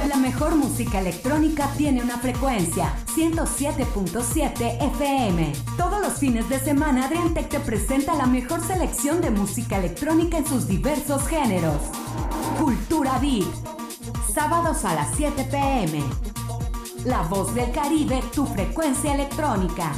[0.06, 5.50] La mejor música electrónica tiene una frecuencia, 107.7 FM.
[5.78, 10.46] Todos los fines de semana Adriantec te presenta la mejor selección de música electrónica en
[10.46, 11.80] sus diversos géneros.
[12.60, 13.46] Cultura Beat.
[14.34, 16.04] Sábados a las 7 pm.
[17.06, 19.94] La voz del Caribe, tu frecuencia electrónica.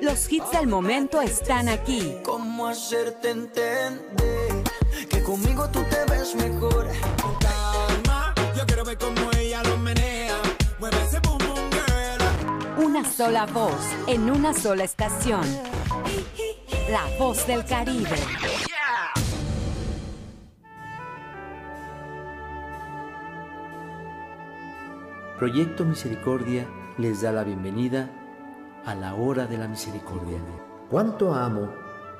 [0.00, 2.16] Los hits del momento están aquí.
[2.24, 4.62] ¿Cómo hacerte entender
[5.10, 6.88] que conmigo tú te ves mejor?
[7.40, 10.36] Calma, yo quiero ver cómo ella lo menea.
[10.78, 12.84] Mueve ese boom boom girl.
[12.86, 13.74] Una sola voz
[14.06, 15.44] en una sola estación.
[16.88, 18.16] La voz del Caribe.
[25.38, 26.66] Proyecto Misericordia
[26.96, 28.08] les da la bienvenida
[28.86, 30.38] a la hora de la misericordia.
[30.88, 31.68] cuánto amo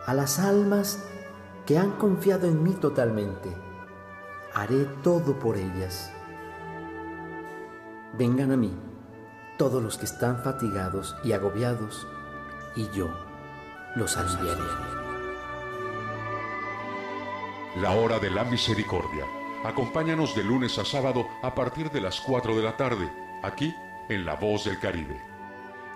[0.05, 1.03] a las almas
[1.65, 3.49] que han confiado en mí totalmente.
[4.53, 6.13] Haré todo por ellas.
[8.19, 8.77] Vengan a mí
[9.57, 12.07] todos los que están fatigados y agobiados,
[12.75, 13.09] y yo
[13.95, 14.61] los aliviaré.
[17.81, 19.25] La hora de la misericordia.
[19.67, 23.11] Acompáñanos de lunes a sábado a partir de las 4 de la tarde,
[23.43, 23.75] aquí
[24.09, 25.21] en La Voz del Caribe.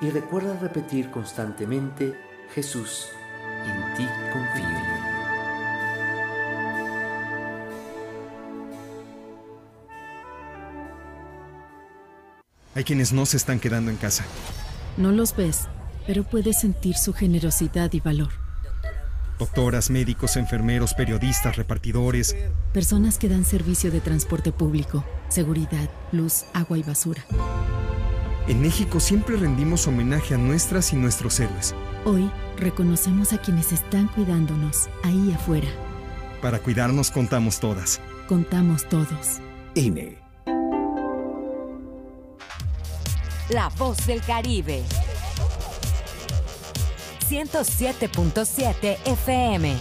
[0.00, 2.18] Y recuerda repetir constantemente,
[2.52, 3.06] Jesús,
[3.64, 4.66] en ti confío.
[12.74, 14.24] Hay quienes no se están quedando en casa.
[14.96, 15.68] No los ves,
[16.08, 18.39] pero puedes sentir su generosidad y valor.
[19.40, 22.36] Doctoras, médicos, enfermeros, periodistas, repartidores.
[22.74, 27.24] Personas que dan servicio de transporte público, seguridad, luz, agua y basura.
[28.48, 31.74] En México siempre rendimos homenaje a nuestras y nuestros héroes.
[32.04, 35.68] Hoy reconocemos a quienes están cuidándonos ahí afuera.
[36.42, 37.98] Para cuidarnos contamos todas.
[38.28, 39.40] Contamos todos.
[39.74, 40.18] INE.
[43.48, 44.82] La voz del Caribe.
[47.30, 49.76] 107.7 FM.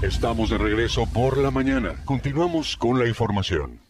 [0.00, 2.02] Estamos de regreso por la mañana.
[2.06, 3.80] Continuamos con la información.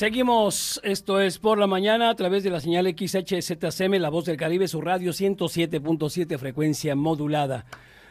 [0.00, 4.38] Seguimos, esto es por la mañana a través de la señal XHZCM, La Voz del
[4.38, 7.66] Caribe, su radio 107.7 frecuencia modulada.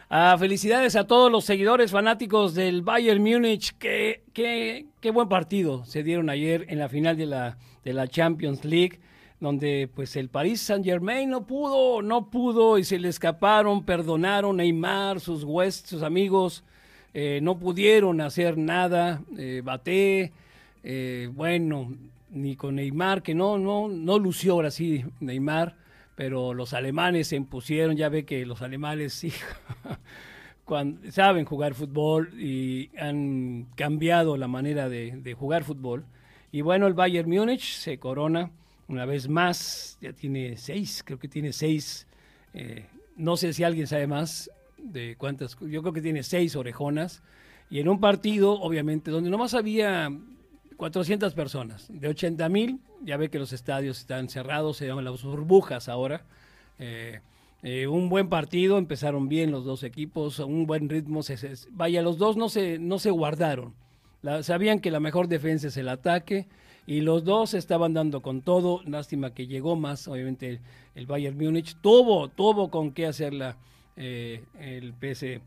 [0.08, 3.76] Ah, felicidades a todos los seguidores fanáticos del Bayern Múnich.
[3.76, 8.06] Qué, qué, qué buen partido se dieron ayer en la final de la, de la
[8.06, 9.00] Champions League,
[9.40, 14.58] donde pues el Paris Saint Germain no pudo, no pudo y se le escaparon, perdonaron
[14.58, 16.62] Neymar, sus West, sus amigos,
[17.14, 20.32] eh, no pudieron hacer nada, eh, Baté.
[20.82, 21.94] Eh, bueno,
[22.30, 25.76] ni con Neymar, que no, no, no lució ahora sí Neymar,
[26.14, 29.32] pero los alemanes se impusieron, ya ve que los alemanes sí
[30.64, 36.04] cuando, saben jugar fútbol y han cambiado la manera de, jugar fútbol.
[36.52, 38.50] Y bueno, el Bayern Múnich se corona
[38.86, 42.06] una vez más, ya tiene seis, creo que tiene seis,
[42.54, 47.22] eh, no sé si alguien sabe más de cuántas, yo creo que tiene seis orejonas.
[47.68, 50.10] Y en un partido, obviamente, donde nomás había
[50.80, 55.22] 400 personas, de 80 mil, ya ve que los estadios están cerrados, se llaman las
[55.22, 56.24] burbujas ahora.
[56.78, 57.20] Eh,
[57.62, 61.20] eh, un buen partido, empezaron bien los dos equipos, un buen ritmo.
[61.72, 63.74] Vaya, los dos no se, no se guardaron.
[64.40, 66.48] Sabían que la mejor defensa es el ataque
[66.86, 68.80] y los dos estaban dando con todo.
[68.86, 70.60] Lástima que llegó más, obviamente, el,
[70.94, 71.76] el Bayern Múnich.
[71.82, 73.58] Tuvo, tuvo con qué hacerla
[73.96, 75.42] eh, el PS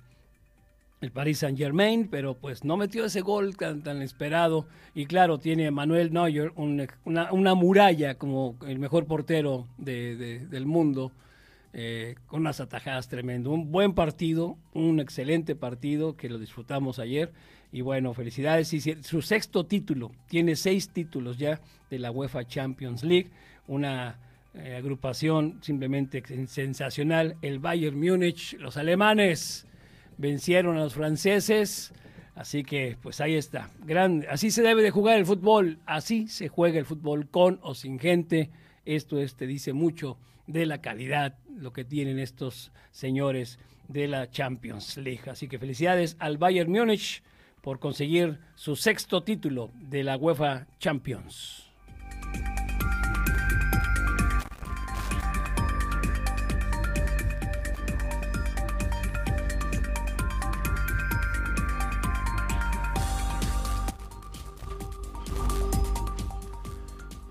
[1.03, 4.67] el Paris Saint Germain, pero pues no metió ese gol tan, tan esperado.
[4.95, 10.39] Y claro, tiene Manuel Neuer un, una, una, muralla como el mejor portero de, de,
[10.47, 11.11] del mundo,
[11.73, 13.51] eh, con unas atajadas tremendo.
[13.51, 17.33] Un buen partido, un excelente partido que lo disfrutamos ayer.
[17.71, 18.73] Y bueno, felicidades.
[18.73, 23.29] Y su sexto título, tiene seis títulos ya de la UEFA Champions League,
[23.67, 24.19] una
[24.53, 27.35] eh, agrupación simplemente sensacional.
[27.41, 29.67] El Bayern Múnich, los alemanes
[30.17, 31.93] vencieron a los franceses.
[32.35, 33.69] Así que, pues ahí está.
[33.85, 35.79] Gran, así se debe de jugar el fútbol.
[35.85, 38.49] Así se juega el fútbol con o sin gente.
[38.85, 44.29] Esto es, te dice mucho de la calidad, lo que tienen estos señores de la
[44.29, 45.29] Champions League.
[45.29, 47.23] Así que felicidades al Bayern Múnich
[47.61, 51.71] por conseguir su sexto título de la UEFA Champions.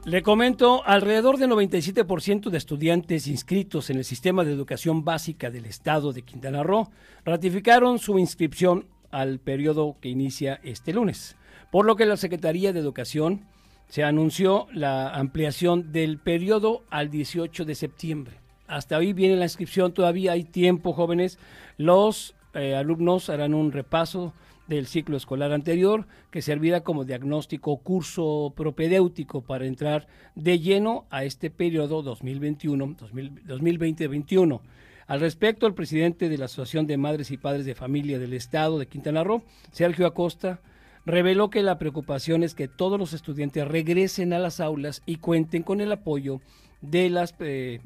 [0.05, 5.65] Le comento, alrededor del 97% de estudiantes inscritos en el sistema de educación básica del
[5.65, 6.91] estado de Quintana Roo
[7.25, 11.37] ratificaron su inscripción al periodo que inicia este lunes,
[11.71, 13.47] por lo que la Secretaría de Educación
[13.87, 18.41] se anunció la ampliación del periodo al 18 de septiembre.
[18.67, 21.39] Hasta hoy viene la inscripción, todavía hay tiempo, jóvenes.
[21.77, 24.33] Los eh, alumnos harán un repaso
[24.69, 31.25] del ciclo escolar anterior, que servirá como diagnóstico curso propedéutico para entrar de lleno a
[31.25, 34.61] este periodo 2021-2020-21.
[35.07, 38.79] Al respecto, el presidente de la Asociación de Madres y Padres de Familia del Estado
[38.79, 39.43] de Quintana Roo,
[39.73, 40.61] Sergio Acosta,
[41.05, 45.65] reveló que la preocupación es que todos los estudiantes regresen a las aulas y cuenten
[45.65, 46.41] con el apoyo
[46.81, 47.81] de las eh,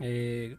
[0.00, 0.56] eh,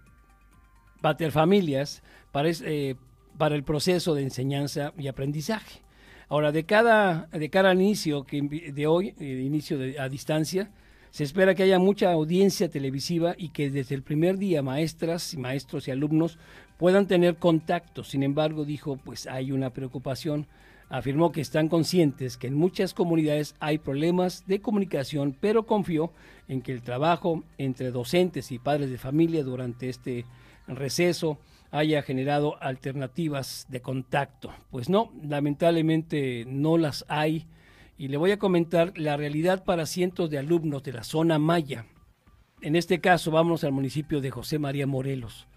[1.02, 2.96] paterfamilias para, eh,
[3.38, 5.82] para el proceso de enseñanza y aprendizaje.
[6.28, 10.72] Ahora, de cada, de cada inicio que de hoy, eh, inicio de- a distancia,
[11.12, 15.88] se espera que haya mucha audiencia televisiva y que desde el primer día maestras maestros
[15.88, 16.38] y alumnos
[16.78, 18.04] puedan tener contacto.
[18.04, 20.48] Sin embargo, dijo, pues hay una preocupación.
[20.90, 26.12] Afirmó que están conscientes que en muchas comunidades hay problemas de comunicación, pero confió
[26.48, 30.26] en que el trabajo entre docentes y padres de familia durante este
[30.68, 31.38] receso
[31.72, 34.54] haya generado alternativas de contacto.
[34.70, 37.48] Pues no, lamentablemente no las hay.
[37.98, 41.86] Y le voy a comentar la realidad para cientos de alumnos de la zona Maya.
[42.62, 45.48] En este caso, vamos al municipio de José María Morelos.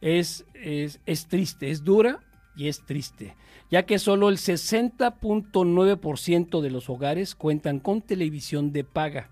[0.00, 2.20] Es, es, es triste, es dura
[2.56, 3.36] y es triste,
[3.70, 9.30] ya que solo el 60.9% de los hogares cuentan con televisión de paga.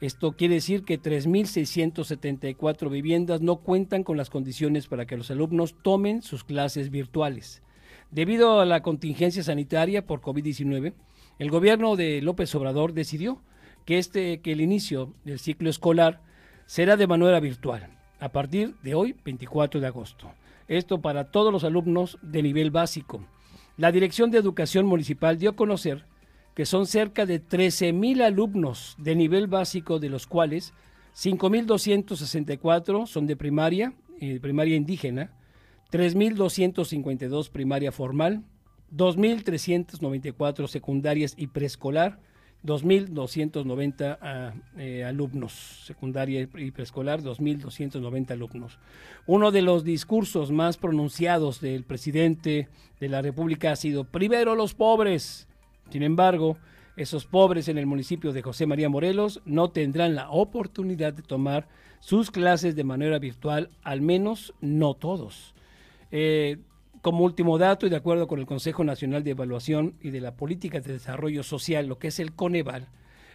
[0.00, 5.74] Esto quiere decir que 3.674 viviendas no cuentan con las condiciones para que los alumnos
[5.82, 7.62] tomen sus clases virtuales.
[8.10, 10.92] Debido a la contingencia sanitaria por COVID-19,
[11.38, 13.40] el gobierno de López Obrador decidió
[13.86, 16.20] que, este, que el inicio del ciclo escolar
[16.66, 17.88] será de manera virtual
[18.20, 20.32] a partir de hoy, 24 de agosto.
[20.68, 23.24] Esto para todos los alumnos de nivel básico.
[23.76, 26.04] La Dirección de Educación Municipal dio a conocer
[26.56, 30.72] que son cerca de 13.000 alumnos de nivel básico, de los cuales
[31.14, 33.92] 5.264 son de primaria,
[34.22, 35.32] eh, primaria indígena,
[35.92, 38.42] 3.252 primaria formal,
[38.90, 42.20] 2.394 secundarias y preescolar,
[42.64, 48.78] 2.290 ah, eh, alumnos, secundaria y preescolar, 2.290 alumnos.
[49.26, 54.72] Uno de los discursos más pronunciados del presidente de la República ha sido, primero los
[54.72, 55.48] pobres.
[55.90, 56.56] Sin embargo,
[56.96, 61.68] esos pobres en el municipio de José María Morelos no tendrán la oportunidad de tomar
[62.00, 65.54] sus clases de manera virtual, al menos no todos.
[66.10, 66.58] Eh,
[67.02, 70.34] como último dato, y de acuerdo con el Consejo Nacional de Evaluación y de la
[70.34, 72.88] Política de Desarrollo Social, lo que es el Coneval,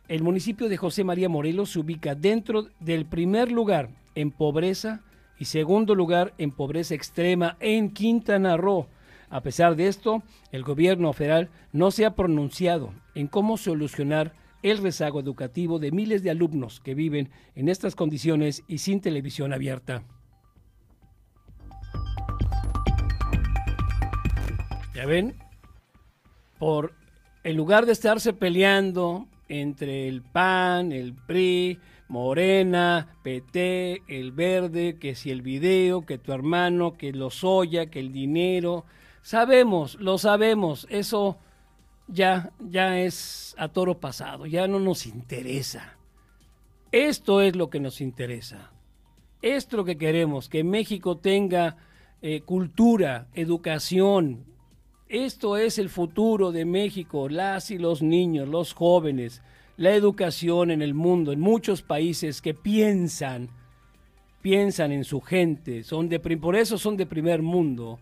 [0.07, 5.01] el municipio de José María Morelos se ubica dentro del primer lugar en pobreza
[5.39, 8.87] y segundo lugar en pobreza extrema en Quintana Roo.
[9.31, 14.77] A pesar de esto, el gobierno federal no se ha pronunciado en cómo solucionar el
[14.77, 20.03] rezago educativo de miles de alumnos que viven en estas condiciones y sin televisión abierta.
[24.93, 25.35] Ya ven,
[26.59, 26.93] por
[27.45, 31.79] en lugar de estarse peleando entre el PAN, el PRI,
[32.09, 38.01] Morena, PT, el Verde, que si el video, que tu hermano, que lo soya, que
[38.01, 38.85] el dinero,
[39.21, 41.37] sabemos, lo sabemos, eso
[42.07, 45.97] ya ya es a toro pasado, ya no nos interesa.
[46.91, 48.71] Esto es lo que nos interesa.
[49.41, 51.77] Esto es lo que queremos, que México tenga
[52.21, 54.45] eh, cultura, educación,
[55.11, 59.41] esto es el futuro de México, las y los niños, los jóvenes,
[59.75, 63.49] la educación en el mundo, en muchos países que piensan,
[64.41, 67.99] piensan en su gente, son de, por eso son de primer mundo.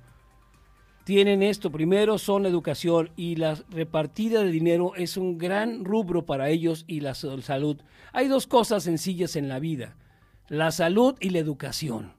[1.09, 6.49] Tienen esto, primero son educación y la repartida de dinero es un gran rubro para
[6.49, 7.81] ellos y la salud.
[8.13, 9.97] Hay dos cosas sencillas en la vida,
[10.49, 12.13] la salud y la educación.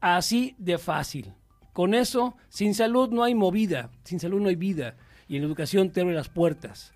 [0.00, 1.32] Así de fácil.
[1.72, 4.94] Con eso, sin salud no hay movida, sin salud no hay vida,
[5.26, 6.94] y en la educación te abre las puertas.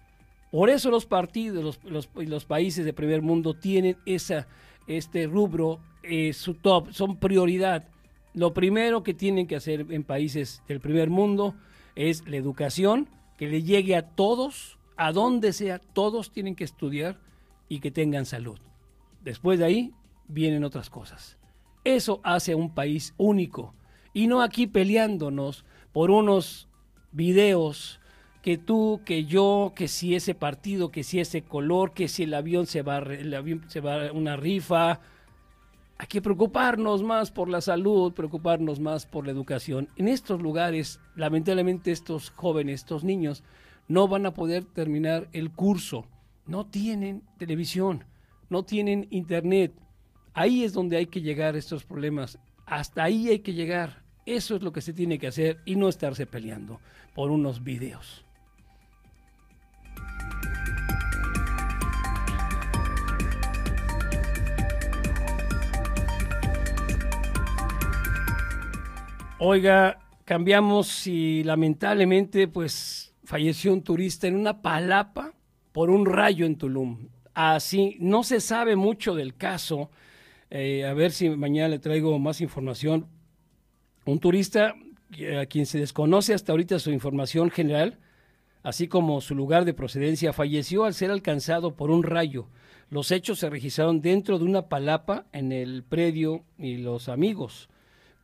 [0.53, 4.47] Por eso los partidos, los, los, países de primer mundo tienen esa,
[4.87, 7.89] este rubro, eh, su top, son prioridad.
[8.37, 11.55] Lo primero que tienen que hacer en países del primer mundo
[11.95, 13.09] es la educación,
[13.39, 17.19] que le llegue a todos, a donde sea, todos tienen que estudiar
[17.71, 18.59] y que tengan salud.
[19.25, 19.95] Después de ahí
[20.29, 21.39] vienen otras cosas.
[21.83, 23.75] Eso hace a un país único
[24.13, 26.69] y no aquí peleándonos por unos
[27.13, 28.01] videos
[28.43, 32.35] que tú, que yo, que si ese partido, que si ese color, que si el
[32.35, 35.01] avión se va, el avión se va una rifa.
[35.99, 39.89] Hay que preocuparnos más por la salud, preocuparnos más por la educación.
[39.97, 43.43] En estos lugares, lamentablemente, estos jóvenes, estos niños,
[43.89, 46.07] no van a poder terminar el curso.
[46.47, 48.05] No tienen televisión,
[48.51, 49.73] no tienen internet.
[50.35, 52.39] Ahí es donde hay que llegar a estos problemas.
[52.67, 54.03] Hasta ahí hay que llegar.
[54.27, 56.79] Eso es lo que se tiene que hacer y no estarse peleando
[57.15, 58.26] por unos videos.
[69.39, 75.35] Oiga, cambiamos y lamentablemente pues falleció un turista en una palapa
[75.73, 77.09] por un rayo en Tulum.
[77.35, 77.99] así.
[78.01, 79.91] No se sabe mucho del caso.
[80.49, 83.09] Eh, a ver si mañana le traigo más información.
[84.07, 84.75] Un turista
[85.19, 87.99] eh, a quien se desconoce hasta ahorita su información general,
[88.63, 92.49] así como su lugar de procedencia, falleció al ser alcanzado por un rayo.
[92.89, 97.69] Los hechos se registraron dentro de una palapa en el predio y los amigos.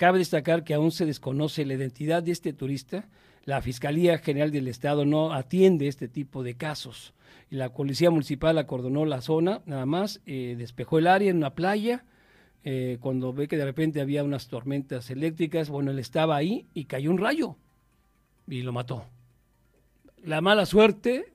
[0.02, 3.08] Cabe destacar que aún se desconoce la identidad de este turista.
[3.44, 7.14] La Fiscalía General del Estado no atiende este tipo de casos.
[7.50, 12.04] La Policía Municipal acordonó la zona, nada más, eh, despejó el área en una playa.
[12.64, 16.86] Eh, cuando ve que de repente había unas tormentas eléctricas, bueno, él estaba ahí y
[16.86, 17.54] cayó un rayo
[18.48, 19.04] y lo mató.
[20.24, 21.32] La mala suerte,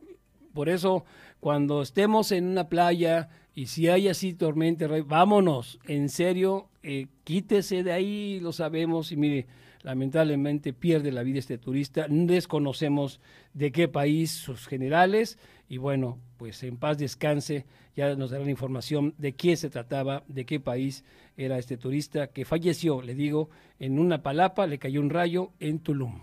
[0.53, 1.05] por eso
[1.39, 7.83] cuando estemos en una playa y si hay así tormenta, vámonos, en serio, eh, quítese
[7.83, 9.47] de ahí, lo sabemos, y mire,
[9.81, 13.19] lamentablemente pierde la vida este turista, desconocemos
[13.53, 17.65] de qué país sus generales, y bueno, pues en paz descanse,
[17.95, 21.03] ya nos darán información de quién se trataba, de qué país
[21.35, 25.79] era este turista que falleció, le digo, en una palapa, le cayó un rayo en
[25.79, 26.21] Tulum.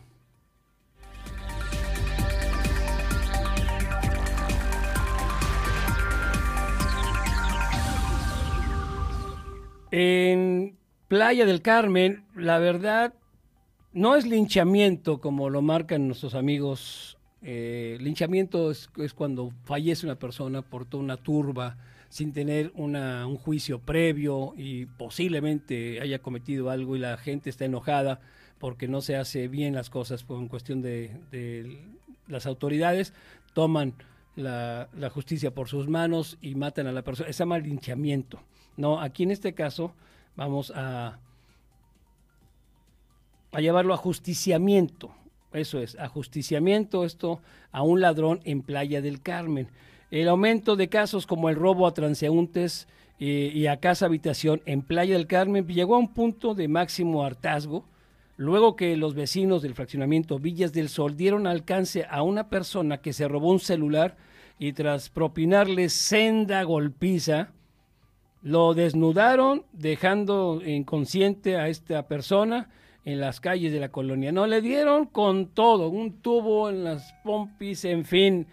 [9.97, 10.77] En
[11.07, 13.15] Playa del Carmen, la verdad,
[13.93, 17.17] no es linchamiento como lo marcan nuestros amigos.
[17.43, 21.77] Eh, linchamiento es, cuando fallece una persona por toda una turba
[22.09, 27.65] sin tener una, un juicio previo y posiblemente haya cometido algo y la gente está
[27.65, 28.19] enojada
[28.59, 31.79] porque no se hace bien las cosas por en cuestión de,
[32.27, 33.13] las autoridades,
[33.53, 33.95] toman
[34.35, 37.33] la, la, justicia por sus manos y matan a la persona.
[37.33, 38.41] Se llama linchamiento.
[38.77, 39.93] No, aquí en este caso
[40.37, 41.19] vamos a,
[43.53, 45.13] a llevarlo a justiciamiento.
[45.53, 49.69] Eso es, ajusticiamiento esto a un ladrón en Playa del Carmen.
[50.11, 52.89] El aumento de casos como el robo a transeúntes
[53.21, 57.25] eh, y a casa habitación en Playa del Carmen llegó a un punto de máximo
[57.25, 57.85] hartazgo
[58.37, 63.13] luego que los vecinos del fraccionamiento Villas del Sol dieron alcance a una persona que
[63.13, 64.17] se robó un celular
[64.59, 67.51] y tras propinarle senda golpiza,
[68.45, 72.69] lo desnudaron dejando inconsciente a esta persona
[73.07, 74.33] en las calles de la colonia.
[74.33, 78.47] No le dieron con todo, un tubo en las pompis, en fin.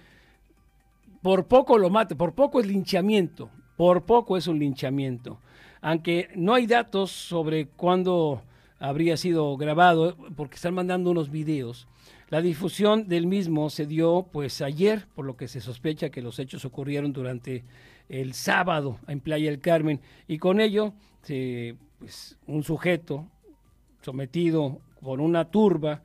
[1.21, 5.41] Por poco lo mate, por poco es linchamiento, por poco es un linchamiento.
[5.81, 8.43] Aunque no hay datos sobre cuándo
[8.79, 11.89] habría sido grabado, porque están mandando unos videos.
[12.29, 16.39] La difusión del mismo se dio pues ayer, por lo que se sospecha que los
[16.39, 17.65] hechos ocurrieron durante
[18.11, 19.99] el sábado en Playa del Carmen.
[20.27, 20.93] Y con ello
[21.99, 23.25] pues, un sujeto
[24.01, 26.01] sometido por una turba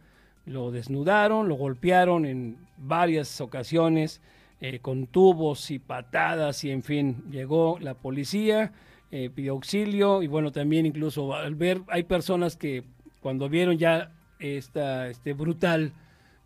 [0.47, 4.21] lo desnudaron, lo golpearon en varias ocasiones
[4.61, 8.73] eh, con tubos y patadas y en fin, llegó la policía,
[9.11, 12.85] eh, pidió auxilio y bueno, también incluso al ver, hay personas que
[13.21, 15.93] cuando vieron ya esta este brutal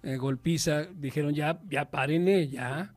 [0.02, 2.94] eh, golpiza, dijeron ya, ya párenle, ya,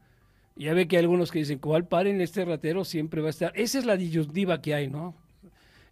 [0.56, 2.86] ya ve que hay algunos que dicen, ¿cuál paren este ratero?
[2.86, 3.52] Siempre va a estar.
[3.56, 5.16] Esa es la disyuntiva que hay, ¿no?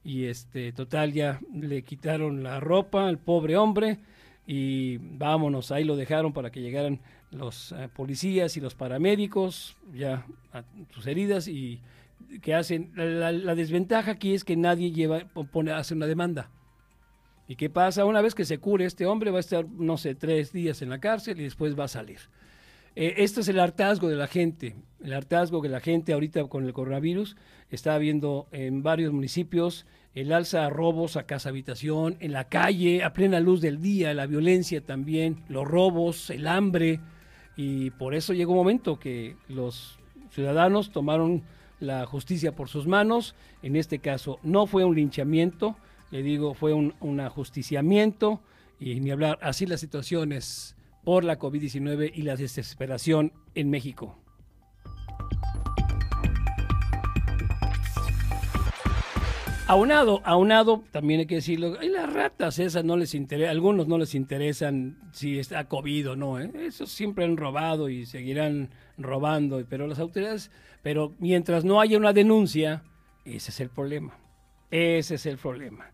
[0.03, 3.99] Y este, total, ya le quitaron la ropa al pobre hombre
[4.47, 6.99] y vámonos, ahí lo dejaron para que llegaran
[7.31, 11.79] los eh, policías y los paramédicos, ya a sus heridas y
[12.41, 12.91] que hacen.
[12.95, 15.19] La, desventaja aquí es que nadie lleva,
[15.51, 16.49] pone, hace una demanda.
[17.47, 18.05] ¿Y qué pasa?
[18.05, 20.89] Una vez que se cure este hombre, va a estar, no sé, tres días en
[20.89, 22.19] la cárcel y después va a salir.
[22.95, 26.65] Eh, esto es el hartazgo de la gente, el hartazgo que la gente ahorita con
[26.65, 27.37] el coronavirus
[27.69, 33.03] está viendo en varios municipios, el alza a robos a casa habitación, en la calle,
[33.03, 36.99] a plena luz del día, la violencia también, los robos, el hambre,
[37.55, 39.97] y por eso llegó un momento que los
[40.31, 41.43] ciudadanos tomaron
[41.79, 45.77] la justicia por sus manos, en este caso no fue un linchamiento,
[46.11, 48.41] le digo, fue un, un ajusticiamiento,
[48.81, 54.17] y ni hablar, así las situaciones por la COVID-19 y la desesperación en México.
[59.71, 63.97] Aunado, aunado, también hay que decirlo, hay las ratas esas no les interesa, algunos no
[63.97, 66.51] les interesan si está COVID o no, ¿eh?
[66.65, 72.11] esos siempre han robado y seguirán robando, pero las autoridades, pero mientras no haya una
[72.11, 72.83] denuncia,
[73.23, 74.17] ese es el problema,
[74.71, 75.89] ese es el problema.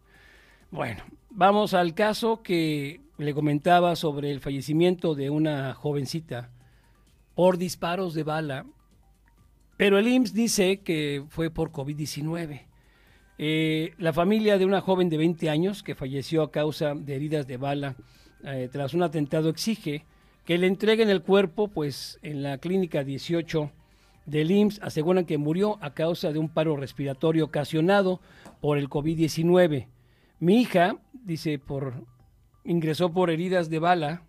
[0.71, 6.51] Bueno, vamos al caso que le comentaba sobre el fallecimiento de una jovencita
[7.35, 8.65] por disparos de bala,
[9.77, 12.61] pero el IMSS dice que fue por COVID-19.
[13.39, 17.45] Eh, la familia de una joven de 20 años que falleció a causa de heridas
[17.45, 17.95] de bala
[18.43, 20.05] eh, tras un atentado exige
[20.45, 23.71] que le entreguen el cuerpo pues en la clínica 18
[24.25, 28.19] del IMSS aseguran que murió a causa de un paro respiratorio ocasionado
[28.61, 29.87] por el COVID-19.
[30.39, 32.05] Mi hija, dice, por
[32.67, 34.23] ingresó por heridas de bala,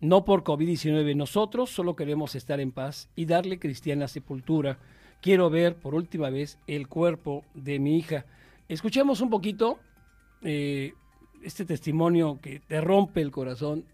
[0.00, 1.14] no por COVID-19.
[1.14, 4.78] Nosotros solo queremos estar en paz y darle cristiana sepultura.
[5.20, 8.24] Quiero ver por última vez el cuerpo de mi hija.
[8.68, 9.78] Escuchemos un poquito
[10.40, 10.94] eh,
[11.42, 13.84] este testimonio que te rompe el corazón,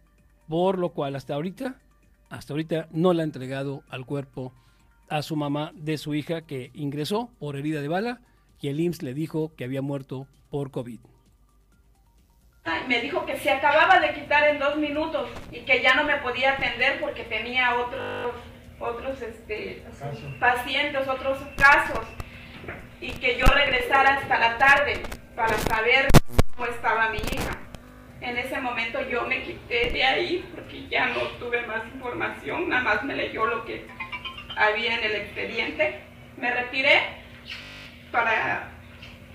[0.46, 1.80] por lo cual hasta ahorita,
[2.30, 4.52] hasta ahorita no le ha entregado al cuerpo
[5.08, 8.20] a su mamá de su hija que ingresó por herida de bala
[8.60, 11.00] y el IMSS le dijo que había muerto por COVID.
[12.86, 16.16] Me dijo que se acababa de quitar en dos minutos y que ya no me
[16.16, 18.32] podía atender porque tenía otros,
[18.78, 19.84] otros este,
[20.40, 22.06] pacientes, otros casos
[23.00, 25.02] y que yo regresara hasta la tarde
[25.36, 26.08] para saber
[26.54, 27.58] cómo estaba mi hija.
[28.20, 32.82] En ese momento yo me quité de ahí porque ya no tuve más información, nada
[32.82, 33.86] más me leyó lo que
[34.56, 36.00] había en el expediente.
[36.36, 37.00] Me retiré
[38.10, 38.70] para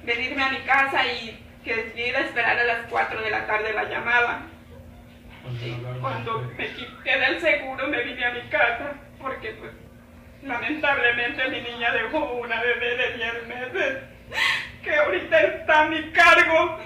[0.03, 3.84] venirme a mi casa y que a esperar a las 4 de la tarde la
[3.86, 4.41] llamada.
[6.01, 9.72] cuando me quité del seguro me vine a mi casa porque pues
[10.43, 14.03] lamentablemente mi niña dejó una bebé de 10 meses
[14.84, 16.80] que ahorita está a mi cargo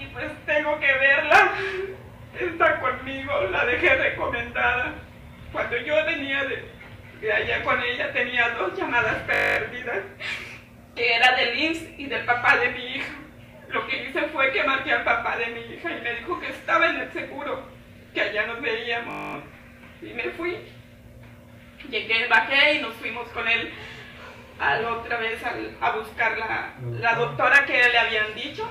[0.00, 1.52] y pues tengo que verla.
[2.38, 4.92] Está conmigo, la dejé recomendada.
[5.52, 6.70] Cuando yo venía de,
[7.20, 10.02] de allá con ella tenía dos llamadas perdidas,
[10.94, 13.12] que era del IMSS y del papá de mi hija.
[13.68, 16.48] Lo que hice fue que marqué al papá de mi hija y me dijo que
[16.48, 17.62] estaba en el seguro,
[18.14, 19.42] que allá nos veíamos.
[20.02, 20.56] Y me fui.
[21.90, 23.72] Llegué, bajé y nos fuimos con él
[24.58, 25.40] a la otra vez
[25.80, 28.66] a buscar la, la doctora que le habían dicho.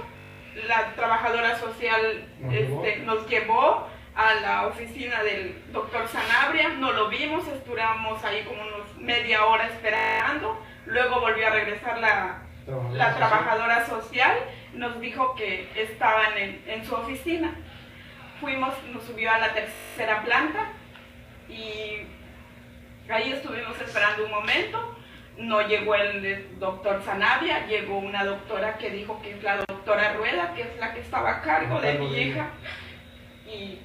[0.67, 7.45] La trabajadora social este, nos llevó a la oficina del doctor Sanabria, no lo vimos,
[7.49, 12.43] esperamos ahí como unos media hora esperando, luego volvió a regresar la,
[12.93, 14.37] la trabajadora social,
[14.75, 17.53] nos dijo que estaban en, en, su oficina.
[18.39, 20.73] Fuimos, nos subió a la tercera planta
[21.49, 22.01] y
[23.09, 24.97] ahí estuvimos esperando un momento.
[25.37, 30.53] No llegó el doctor Sanabria, llegó una doctora que dijo que es la doctora Rueda,
[30.53, 32.51] que es la que estaba a cargo de mi hija.
[33.45, 33.79] Y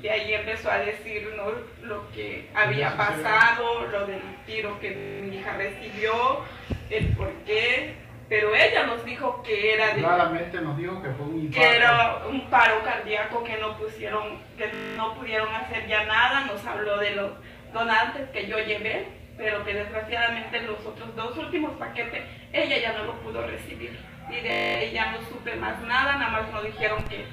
[0.00, 4.90] de ahí empezó a decirnos lo que había pasado, lo del tiro que
[5.22, 6.44] mi hija recibió,
[6.90, 7.94] el por qué,
[8.28, 12.22] pero ella nos dijo que era de, claramente nos dijo que fue un que era
[12.28, 17.10] un paro cardíaco que no pusieron que no pudieron hacer ya nada nos habló de
[17.10, 17.32] los
[17.72, 19.06] donantes que yo llevé
[19.36, 23.98] pero que desgraciadamente los otros dos últimos paquetes ella ya no lo pudo recibir.
[24.30, 27.24] Y de ella no supe más nada nada más nos dijeron que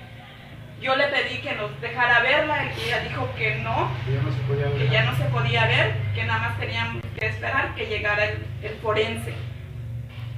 [0.82, 4.32] yo le pedí que nos dejara verla y ella dijo que no, que ya no
[4.32, 7.76] se podía ver, que ya no se podía ver, que nada más teníamos que esperar
[7.76, 9.34] que llegara el, el forense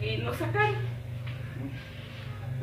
[0.01, 0.75] y nos sacaron.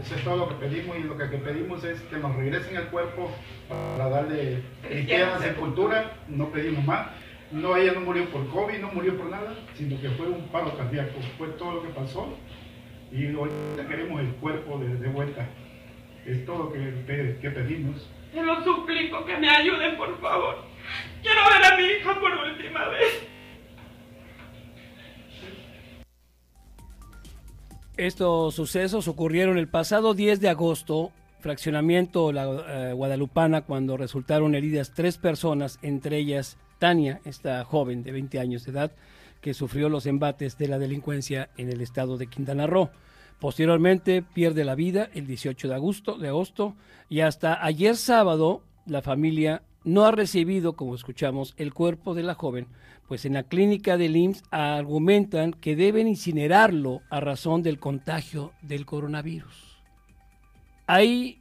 [0.03, 2.84] Eso es todo lo que pedimos y lo que pedimos es que nos regresen el
[2.84, 3.30] cuerpo
[3.68, 7.09] para darle cristiana sepultura, no pedimos más.
[7.51, 10.76] No, ella no murió por COVID, no murió por nada, sino que fue un paro
[10.76, 12.36] cardíaco, fue todo lo que pasó
[13.11, 13.49] y hoy
[13.89, 15.49] queremos el cuerpo de, de vuelta.
[16.26, 18.09] Es todo lo que, que pedimos.
[18.32, 20.62] Te lo suplico que me ayuden, por favor.
[21.22, 23.26] Quiero ver a mi hija por última vez.
[27.99, 34.92] Estos sucesos ocurrieron el pasado 10 de agosto, fraccionamiento La eh, Guadalupana, cuando resultaron heridas
[34.94, 38.92] tres personas, entre ellas Tania, esta joven de 20 años de edad,
[39.40, 42.90] que sufrió los embates de la delincuencia en el estado de Quintana Roo.
[43.40, 46.76] Posteriormente pierde la vida el 18 de agosto, de agosto
[47.09, 52.34] y hasta ayer sábado la familia no ha recibido, como escuchamos, el cuerpo de la
[52.34, 52.68] joven,
[53.09, 58.86] pues en la clínica del IMSS argumentan que deben incinerarlo a razón del contagio del
[58.86, 59.82] coronavirus.
[60.86, 61.40] Ahí,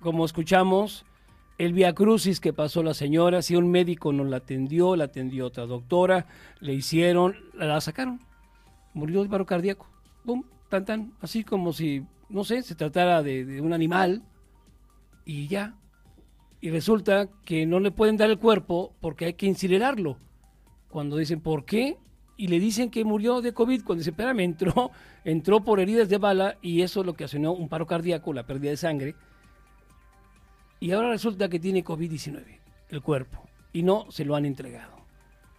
[0.00, 1.04] como escuchamos,
[1.58, 5.66] el viacrucis que pasó la señora, si un médico no la atendió, la atendió otra
[5.66, 6.26] doctora,
[6.60, 8.20] le hicieron, la sacaron,
[8.94, 9.92] murió de paro cardíaco
[10.24, 14.22] pum, tan tan, así como si, no sé, se tratara de, un animal
[15.24, 15.74] y ya.
[16.62, 20.16] Y resulta que no le pueden dar el cuerpo porque hay que incinerarlo.
[20.88, 21.98] Cuando dicen, ¿por qué?
[22.36, 23.82] Y le dicen que murió de COVID.
[23.82, 24.92] Cuando dice, espérame, entró,
[25.24, 28.46] entró por heridas de bala y eso es lo que ocasionó un paro cardíaco, la
[28.46, 29.16] pérdida de sangre.
[30.78, 32.44] Y ahora resulta que tiene COVID-19,
[32.90, 33.42] el cuerpo,
[33.72, 34.92] y no se lo han entregado.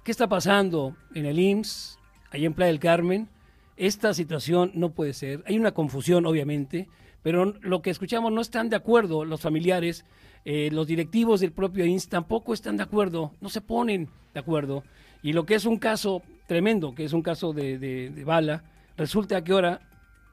[0.06, 2.00] ¿Qué está pasando en el IMSS,
[2.32, 3.30] allá en Playa del Carmen?
[3.76, 5.44] Esta situación no puede ser.
[5.48, 6.88] Hay una confusión, obviamente,
[7.24, 10.06] pero lo que escuchamos no están de acuerdo los familiares,
[10.46, 14.84] eh, los directivos del propio INS tampoco están de acuerdo, no se ponen de acuerdo.
[15.22, 18.64] Y lo que es un caso tremendo, que es un caso de, de bala,
[18.98, 19.82] resulta que ahora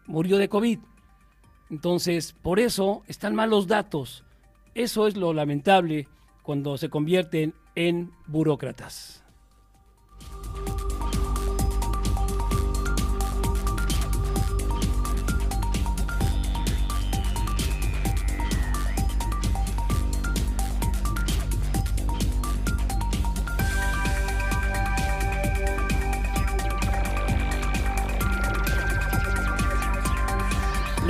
[0.07, 0.79] murió de COVID.
[1.71, 4.25] Entonces, por eso están malos datos.
[4.75, 6.09] Eso es lo lamentable
[6.43, 9.20] cuando se convierten en burócratas.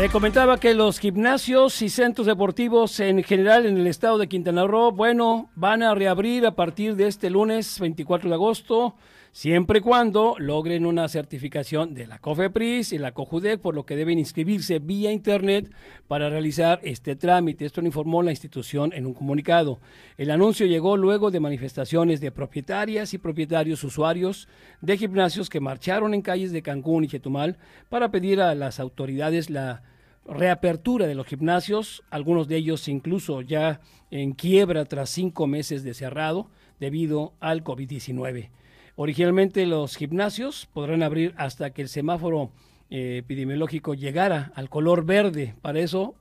[0.00, 4.66] Le comentaba que los gimnasios y centros deportivos en general en el estado de Quintana
[4.66, 8.94] Roo, bueno, van a reabrir a partir de este lunes 24 de agosto,
[9.30, 13.94] siempre y cuando logren una certificación de la COFEPRIS y la COJUDEC, por lo que
[13.94, 15.70] deben inscribirse vía internet
[16.08, 17.66] para realizar este trámite.
[17.66, 19.80] Esto lo informó la institución en un comunicado.
[20.16, 24.48] El anuncio llegó luego de manifestaciones de propietarias y propietarios usuarios
[24.80, 27.58] de gimnasios que marcharon en calles de Cancún y Chetumal
[27.90, 29.82] para pedir a las autoridades la
[30.26, 35.94] reapertura de los gimnasios, algunos de ellos incluso ya en quiebra tras cinco meses de
[35.94, 36.48] cerrado
[36.78, 38.50] debido al COVID-19.
[38.96, 42.50] Originalmente los gimnasios podrán abrir hasta que el semáforo
[42.90, 45.54] eh, epidemiológico llegara al color verde.
[45.62, 46.16] Para eso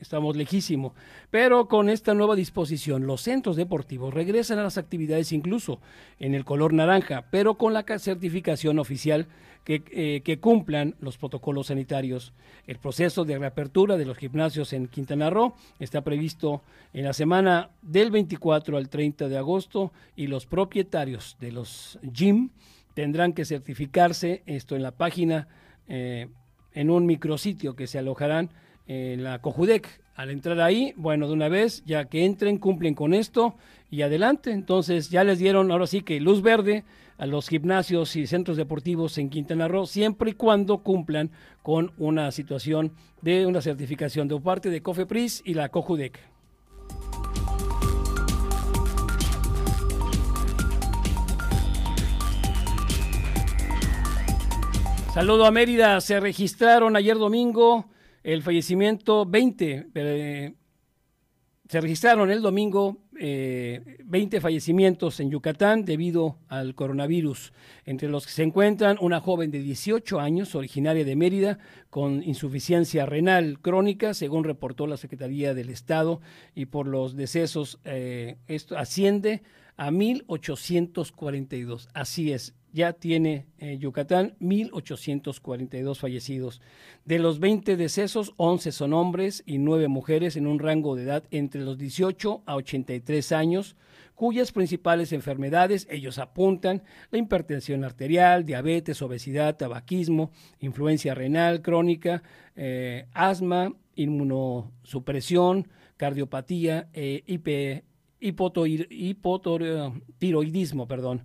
[0.00, 0.92] estamos lejísimos.
[1.30, 5.80] Pero con esta nueva disposición, los centros deportivos regresan a las actividades incluso
[6.18, 9.26] en el color naranja, pero con la certificación oficial
[9.64, 12.32] que, eh, que, cumplan los protocolos sanitarios.
[12.66, 16.62] El proceso de reapertura de los gimnasios en Quintana Roo está previsto
[16.92, 22.50] en la semana del 24 al 30 de agosto y los propietarios de los gym
[22.94, 25.48] tendrán que certificarse esto en la página
[25.88, 26.28] eh,
[26.72, 28.50] en un micrositio que se alojarán
[28.86, 30.02] en la Cojudec.
[30.14, 33.56] Al entrar ahí, bueno, de una vez, ya que entren, cumplen con esto
[33.90, 34.52] y adelante.
[34.52, 36.84] Entonces ya les dieron ahora sí que luz verde
[37.18, 41.30] a los gimnasios y centros deportivos en Quintana Roo, siempre y cuando cumplan
[41.62, 42.92] con una situación
[43.22, 46.18] de una certificación de parte de COFEPRIS y la COJUDEC.
[55.14, 57.88] Saludo a Mérida, se registraron ayer domingo
[58.24, 60.54] el fallecimiento 20, eh,
[61.68, 63.16] se registraron el domingo 20
[64.36, 67.52] eh, fallecimientos en Yucatán debido al coronavirus,
[67.86, 71.58] entre los que se encuentran una joven de 18 años, originaria de Mérida,
[71.88, 76.20] con insuficiencia renal crónica, según reportó la Secretaría del Estado,
[76.54, 79.42] y por los decesos, eh, esto asciende
[79.76, 81.88] a 1.842.
[81.94, 86.60] Así es, ya tiene eh, Yucatán 1.842 fallecidos.
[87.04, 91.22] De los 20 decesos, 11 son hombres y 9 mujeres en un rango de edad
[91.30, 93.76] entre los 18 a 83 años,
[94.16, 102.24] cuyas principales enfermedades ellos apuntan la hipertensión arterial, diabetes, obesidad, tabaquismo, influencia renal crónica,
[102.56, 107.22] eh, asma, inmunosupresión, cardiopatía, eh,
[108.18, 111.22] hipotiroidismo, perdón.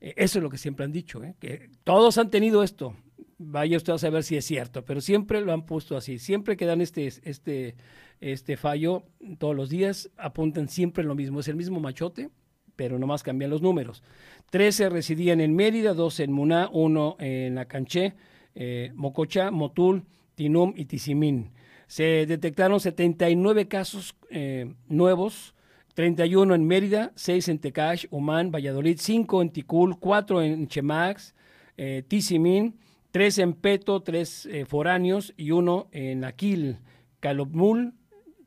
[0.00, 1.34] Eh, eso es lo que siempre han dicho, ¿eh?
[1.38, 2.94] que todos han tenido esto.
[3.38, 6.18] Vaya usted a saber si es cierto, pero siempre lo han puesto así.
[6.18, 7.76] Siempre que dan este, este,
[8.20, 9.04] este fallo,
[9.38, 11.38] todos los días apuntan siempre lo mismo.
[11.40, 12.30] Es el mismo machote,
[12.74, 14.02] pero nomás cambian los números.
[14.50, 18.14] Trece residían en Mérida, dos en Muná, uno en Acanché,
[18.54, 21.52] eh, Mococha, Motul, Tinum y Tizimín.
[21.86, 25.54] Se detectaron 79 casos eh, nuevos
[25.98, 31.34] 31 en Mérida, 6 en Tecash, Humán, Valladolid, 5 en Ticul, 4 en Chemax,
[31.76, 32.78] eh, Tizimín,
[33.10, 36.78] 3 en Peto, 3 eh, foráneos y 1 en Aquil,
[37.18, 37.94] Calopmul,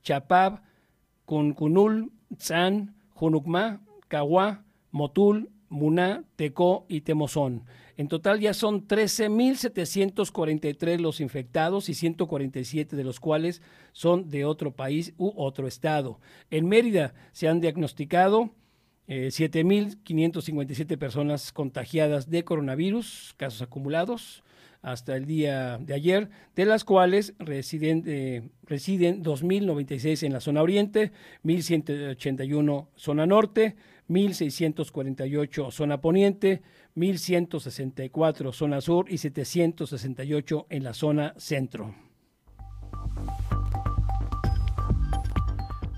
[0.01, 0.61] Chapab,
[1.25, 7.65] Cuncunul, Tzan, Junucma, Cahuá, Motul, Muná, Tecó y Temozón.
[8.01, 14.71] En total ya son 13.743 los infectados y 147 de los cuales son de otro
[14.71, 16.19] país u otro estado.
[16.49, 18.49] En Mérida se han diagnosticado
[19.07, 24.43] 7.557 eh, personas contagiadas de coronavirus, casos acumulados
[24.81, 30.63] hasta el día de ayer, de las cuales residen, eh, residen 2.096 en la zona
[30.63, 31.11] oriente,
[31.43, 33.75] 1.181 zona norte,
[34.09, 36.63] 1.648 zona poniente,
[36.95, 41.93] 1.164 zona sur y 768 en la zona centro.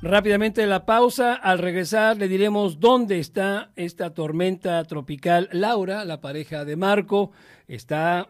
[0.01, 6.65] Rápidamente la pausa, al regresar le diremos dónde está esta tormenta tropical Laura, la pareja
[6.65, 7.31] de Marco,
[7.67, 8.27] está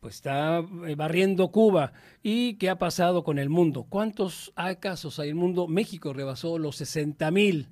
[0.00, 1.92] pues está eh, barriendo Cuba.
[2.22, 3.86] ¿Y qué ha pasado con el mundo?
[3.88, 5.66] ¿Cuántos casos hay en el mundo?
[5.66, 7.68] México rebasó los 60 mil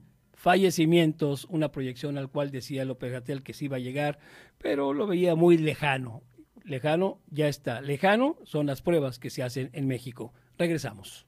[0.47, 4.21] fallecimientos, una proyección al cual decía López Gatel que sí iba a llegar,
[4.59, 6.23] pero lo veía muy lejano.
[6.63, 7.81] Lejano ya está.
[7.81, 10.33] Lejano son las pruebas que se hacen en México.
[10.57, 11.27] Regresamos.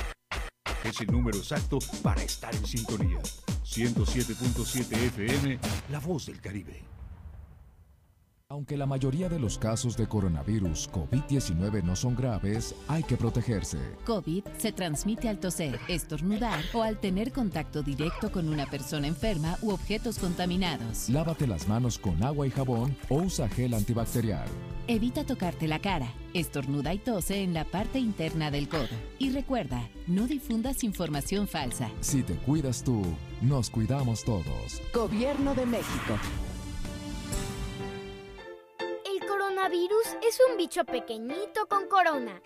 [0.84, 3.18] Es el número exacto para estar en sintonía.
[3.64, 5.58] 107.7 FM,
[5.90, 6.82] La Voz del Caribe.
[8.52, 13.78] Aunque la mayoría de los casos de coronavirus COVID-19 no son graves, hay que protegerse.
[14.04, 19.56] COVID se transmite al toser, estornudar o al tener contacto directo con una persona enferma
[19.62, 21.08] u objetos contaminados.
[21.08, 24.46] Lávate las manos con agua y jabón o usa gel antibacterial.
[24.86, 28.84] Evita tocarte la cara, estornuda y tose en la parte interna del codo.
[29.18, 31.88] Y recuerda, no difundas información falsa.
[32.00, 33.02] Si te cuidas tú,
[33.40, 34.82] nos cuidamos todos.
[34.92, 36.18] Gobierno de México.
[39.52, 42.40] Coronavirus es un bicho pequeñito con corona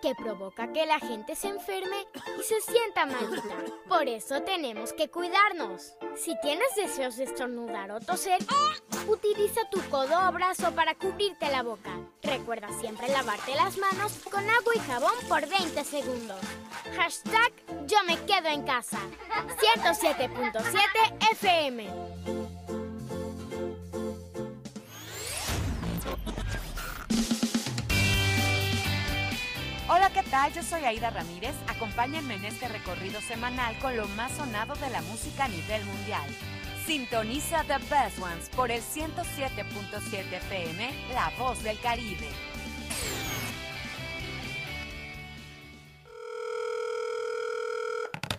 [0.00, 2.06] que provoca que la gente se enferme
[2.38, 3.54] y se sienta malita.
[3.86, 5.92] Por eso tenemos que cuidarnos.
[6.16, 8.38] Si tienes deseos de estornudar o toser,
[9.08, 11.90] utiliza tu codo o brazo para cubrirte la boca.
[12.22, 16.40] Recuerda siempre lavarte las manos con agua y jabón por 20 segundos.
[16.96, 17.52] Hashtag
[17.86, 18.98] yo me quedo en casa.
[19.84, 22.81] 107.7 FM.
[30.32, 30.50] Tal?
[30.54, 31.54] Yo soy Aida Ramírez.
[31.68, 36.24] Acompáñenme en este recorrido semanal con lo más sonado de la música a nivel mundial.
[36.86, 42.28] Sintoniza The Best Ones por el 107.7 FM, La Voz del Caribe.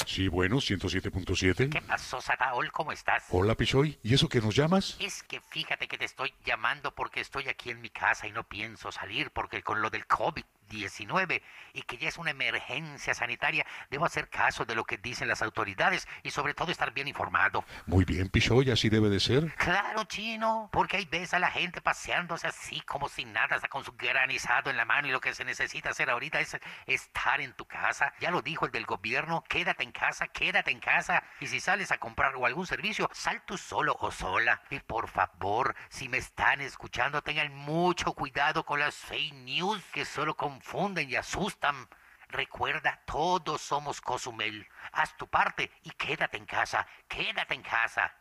[0.08, 1.70] Sí, bueno, 107.7.
[1.70, 2.72] ¿Qué pasó, Saraol?
[2.72, 3.26] ¿Cómo estás?
[3.30, 4.00] Hola, Pichoy.
[4.04, 4.96] ¿Y eso que nos llamas?
[5.00, 8.44] Es que fíjate que te estoy llamando porque estoy aquí en mi casa y no
[8.44, 10.44] pienso salir porque con lo del COVID
[10.74, 11.42] 19
[11.74, 15.42] y que ya es una emergencia sanitaria, debo hacer caso de lo que dicen las
[15.42, 17.64] autoridades y sobre todo estar bien informado.
[17.86, 19.54] Muy bien, Pichoy, así debe de ser.
[19.56, 23.84] Claro, chino, porque ahí ves a la gente paseándose así como sin nada, hasta con
[23.84, 26.58] su granizado en la mano y lo que se necesita hacer ahorita es
[26.88, 28.14] estar en tu casa.
[28.20, 31.24] Ya lo dijo el del gobierno, quédate en casa, quédate en casa.
[31.40, 34.62] Y si sales a comprar o algún servicio, sal tú solo o sola.
[34.70, 40.06] Y por favor, si me están escuchando, tengan mucho cuidado con las fake news que
[40.06, 41.88] solo confunden y asustan.
[42.30, 44.68] Recuerda, todos somos Cozumel.
[44.94, 48.12] Haz tu parte y quédate en casa, quédate en casa.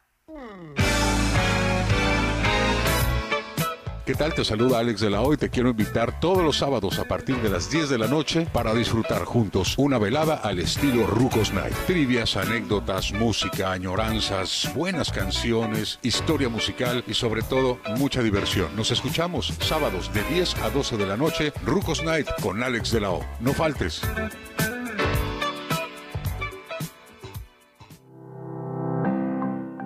[4.05, 4.34] ¿Qué tal?
[4.34, 5.36] Te saluda Alex de la Hoy.
[5.36, 8.74] Te quiero invitar todos los sábados a partir de las 10 de la noche para
[8.74, 11.72] disfrutar juntos una velada al estilo Rucos Night.
[11.86, 18.74] Trivias, anécdotas, música, añoranzas, buenas canciones, historia musical y sobre todo mucha diversión.
[18.74, 23.03] Nos escuchamos sábados de 10 a 12 de la noche, Rucos Night con Alex de
[23.03, 23.24] la O.
[23.38, 24.03] No faltes.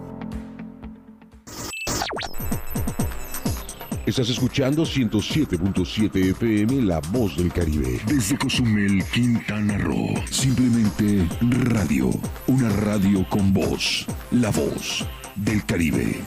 [4.05, 7.99] Estás escuchando 107.7 FM La Voz del Caribe.
[8.05, 10.13] Desde Cozumel, Quintana Roo.
[10.29, 12.11] Simplemente radio.
[12.45, 14.05] Una radio con voz.
[14.29, 15.03] La Voz
[15.35, 16.21] del Caribe.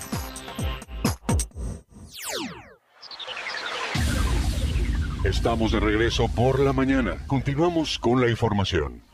[5.24, 7.16] Estamos de regreso por la mañana.
[7.26, 9.07] Continuamos con la información.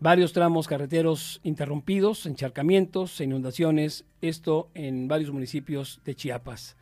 [0.00, 6.76] varios tramos carreteros interrumpidos, encharcamientos, inundaciones, esto en varios municipios de Chiapas.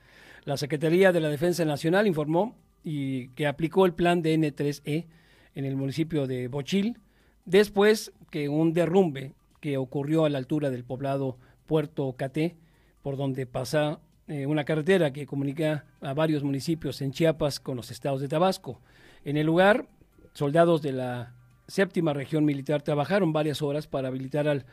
[0.46, 5.04] La Secretaría de la Defensa Nacional informó y que aplicó el plan de N3E
[5.54, 6.96] en el municipio de Bochil,
[7.44, 11.36] después que un derrumbe que ocurrió a la altura del poblado
[11.66, 12.56] Puerto Caté,
[13.02, 17.90] por donde pasa eh, una carretera que comunica a varios municipios en Chiapas con los
[17.90, 18.80] estados de Tabasco.
[19.24, 19.86] En el lugar,
[20.32, 21.34] soldados de la
[21.66, 24.64] séptima región militar trabajaron varias horas para habilitar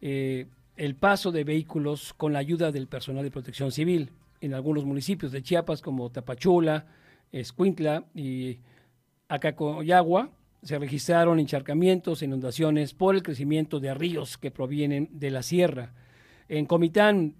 [0.00, 0.46] eh,
[0.76, 5.32] el paso de vehículos con la ayuda del personal de protección civil en algunos municipios
[5.32, 6.86] de Chiapas como Tapachula,
[7.32, 8.58] Escuintla y
[9.28, 10.30] Acacoyagua.
[10.62, 15.94] Se registraron encharcamientos, inundaciones por el crecimiento de ríos que provienen de la sierra.
[16.48, 17.34] En Comitán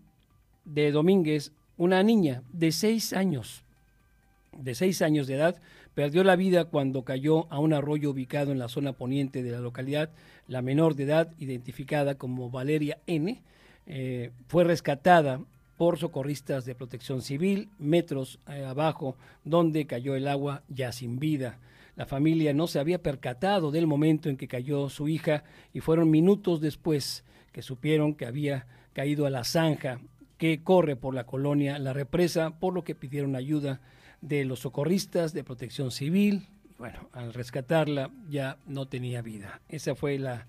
[0.65, 3.65] de Domínguez, una niña de seis años,
[4.53, 5.63] de seis años de edad,
[5.95, 9.61] perdió la vida cuando cayó a un arroyo ubicado en la zona poniente de la
[9.61, 10.11] localidad.
[10.47, 13.43] La menor de edad, identificada como Valeria N.,
[13.87, 15.41] eh, fue rescatada
[15.79, 21.61] por socorristas de protección civil, metros eh, abajo, donde cayó el agua ya sin vida.
[21.97, 26.11] La familia no se había percatado del momento en que cayó su hija y fueron
[26.11, 29.99] minutos después que supieron que había caído a la zanja
[30.41, 33.83] que corre por la colonia La Represa, por lo que pidieron ayuda
[34.23, 36.47] de los socorristas de protección civil.
[36.79, 39.61] Bueno, al rescatarla ya no tenía vida.
[39.69, 40.47] Esa fue la,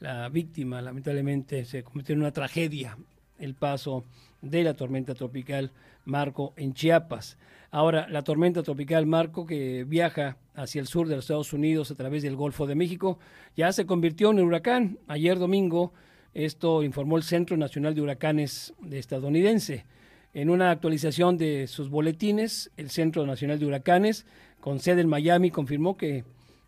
[0.00, 2.96] la víctima, lamentablemente se convirtió en una tragedia
[3.38, 4.04] el paso
[4.40, 5.70] de la tormenta tropical
[6.06, 7.36] Marco en Chiapas.
[7.70, 11.94] Ahora, la tormenta tropical Marco que viaja hacia el sur de los Estados Unidos a
[11.94, 13.18] través del Golfo de México
[13.54, 14.98] ya se convirtió en un huracán.
[15.08, 15.92] Ayer domingo
[16.36, 19.86] esto informó el Centro Nacional de Huracanes de estadounidense.
[20.34, 24.26] En una actualización de sus boletines, el Centro Nacional de Huracanes,
[24.60, 26.24] con sede en Miami, confirmó que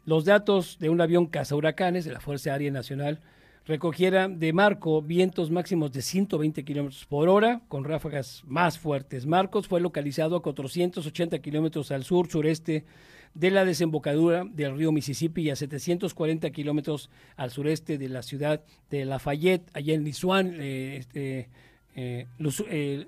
[0.06, 3.20] los datos de un avión caza huracanes de la Fuerza Aérea Nacional
[3.66, 9.26] recogiera de Marco vientos máximos de 120 kilómetros por hora, con ráfagas más fuertes.
[9.26, 12.86] Marcos fue localizado a 480 kilómetros al sur-sureste
[13.34, 18.62] de la desembocadura del río Mississippi y a 740 kilómetros al sureste de la ciudad
[18.90, 21.48] de Lafayette, allá en Lisuan, eh, este,
[21.94, 22.26] eh,
[22.68, 23.06] eh,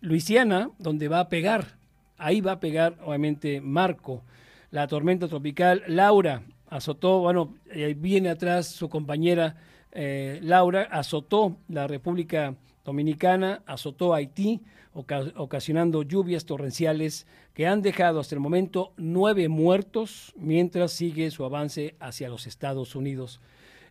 [0.00, 1.76] Luisiana, donde va a pegar.
[2.18, 4.22] Ahí va a pegar, obviamente, Marco.
[4.70, 7.54] La tormenta tropical Laura azotó, bueno,
[7.96, 9.56] viene atrás su compañera
[9.92, 12.54] Laura, azotó la República
[12.84, 14.60] Dominicana, azotó Haití,
[14.96, 21.94] ocasionando lluvias torrenciales que han dejado hasta el momento nueve muertos mientras sigue su avance
[22.00, 23.40] hacia los Estados Unidos.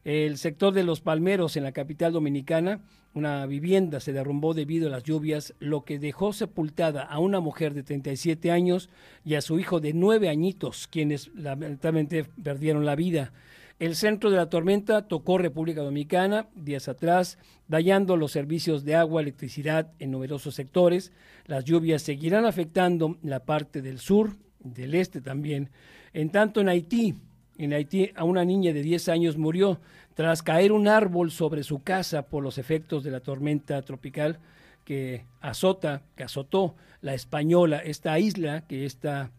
[0.03, 2.82] El sector de los palmeros en la capital dominicana,
[3.16, 7.74] una vivienda se derrumbó debido a las lluvias, lo que dejó sepultada a una mujer
[7.74, 8.89] de 37 años
[9.24, 13.34] y a su hijo de nueve añitos, quienes lamentablemente perdieron la vida.
[13.78, 19.22] El centro de la tormenta tocó República Dominicana días atrás, dañando los servicios de agua,
[19.22, 21.12] electricidad en numerosos sectores.
[21.46, 25.72] Las lluvias seguirán afectando la parte del sur, del este también.
[26.14, 27.16] En tanto, en Haití,
[27.58, 29.82] en Haití, a una niña de 10 años murió
[30.14, 34.39] tras caer un árbol sobre su casa por los efectos de la tormenta tropical
[34.86, 39.32] que azota, que azotó la española, esta isla que está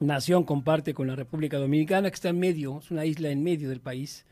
[0.00, 3.68] nación comparte con la República Dominicana, que está en medio, es una isla en medio
[3.68, 4.26] del país.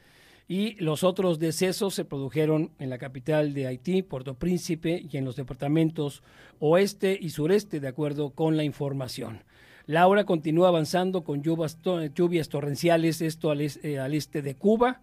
[0.48, 5.24] Y los otros decesos se produjeron en la capital de Haití, Puerto Príncipe, y en
[5.24, 6.22] los departamentos
[6.58, 9.44] oeste y sureste, de acuerdo con la información.
[9.86, 11.78] Laura continúa avanzando con lluvias,
[12.14, 15.00] lluvias torrenciales, esto al, eh, al este de Cuba.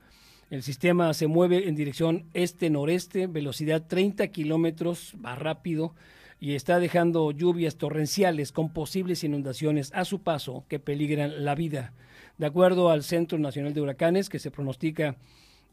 [0.49, 5.94] El sistema se mueve en dirección este-noreste, velocidad 30 kilómetros, va rápido
[6.40, 11.94] y está dejando lluvias torrenciales con posibles inundaciones a su paso que peligran la vida.
[12.38, 15.18] De acuerdo al Centro Nacional de Huracanes, que se pronostica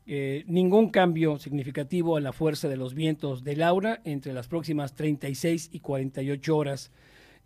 [0.08, 4.94] eh, ningún cambio significativo a la fuerza de los vientos de Laura entre las próximas
[4.94, 6.92] 36 y 48 horas.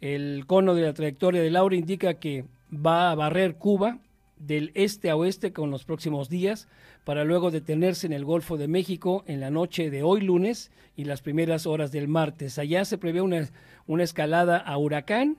[0.00, 3.98] El cono de la trayectoria de Laura indica que va a barrer Cuba,
[4.40, 6.66] del este a oeste con los próximos días,
[7.04, 11.04] para luego detenerse en el Golfo de México en la noche de hoy lunes y
[11.04, 12.58] las primeras horas del martes.
[12.58, 13.48] Allá se prevé una,
[13.86, 15.38] una escalada a huracán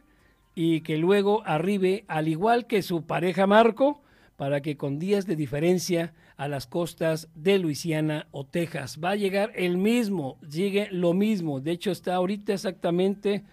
[0.56, 4.02] y que luego arribe, al igual que su pareja Marco,
[4.38, 8.99] para que con días de diferencia a las costas de Luisiana o Texas.
[9.03, 11.60] Va a llegar el mismo, llegue lo mismo.
[11.60, 13.44] De hecho, está ahorita exactamente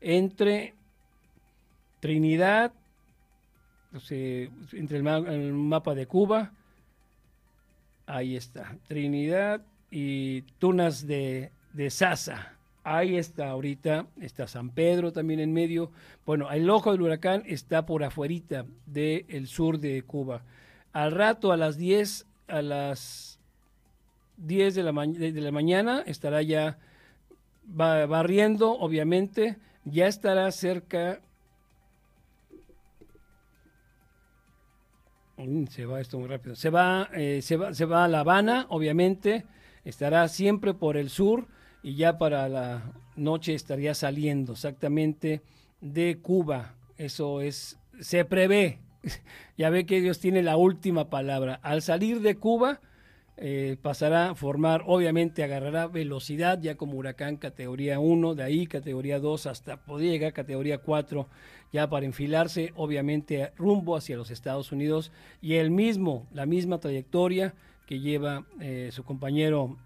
[0.00, 0.74] entre
[1.98, 2.72] Trinidad,
[4.72, 6.52] entre el, mapa de Cuba,
[8.06, 12.52] ahí está, Trinidad y Tunas de, de Sasa.
[12.84, 15.90] Ahí está ahorita, está San Pedro también en medio.
[16.24, 20.42] Bueno, el ojo del huracán está por afuerita del sur de Cuba.
[20.92, 23.40] Al rato, a las 10, a las
[24.36, 26.78] 10 de la, de la mañana, estará ya
[27.64, 31.20] barriendo, obviamente, ya estará cerca
[35.70, 36.56] se va esto muy rápido.
[36.56, 39.44] Se va, eh, se va, se va a La Habana, obviamente.
[39.84, 41.46] Estará siempre por el sur
[41.82, 45.42] y ya para la noche estaría saliendo exactamente
[45.80, 46.74] de Cuba.
[46.96, 48.80] Eso es, se prevé.
[49.56, 51.60] ya ve que Dios tiene la última palabra.
[51.62, 52.80] Al salir de Cuba,
[53.38, 59.18] eh, pasará a formar, obviamente agarrará velocidad ya como huracán categoría 1, de ahí categoría
[59.18, 61.28] 2 hasta podría llegar categoría 4
[61.70, 67.52] ya para enfilarse obviamente rumbo hacia los Estados Unidos y el mismo, la misma trayectoria
[67.86, 69.76] que lleva eh, su compañero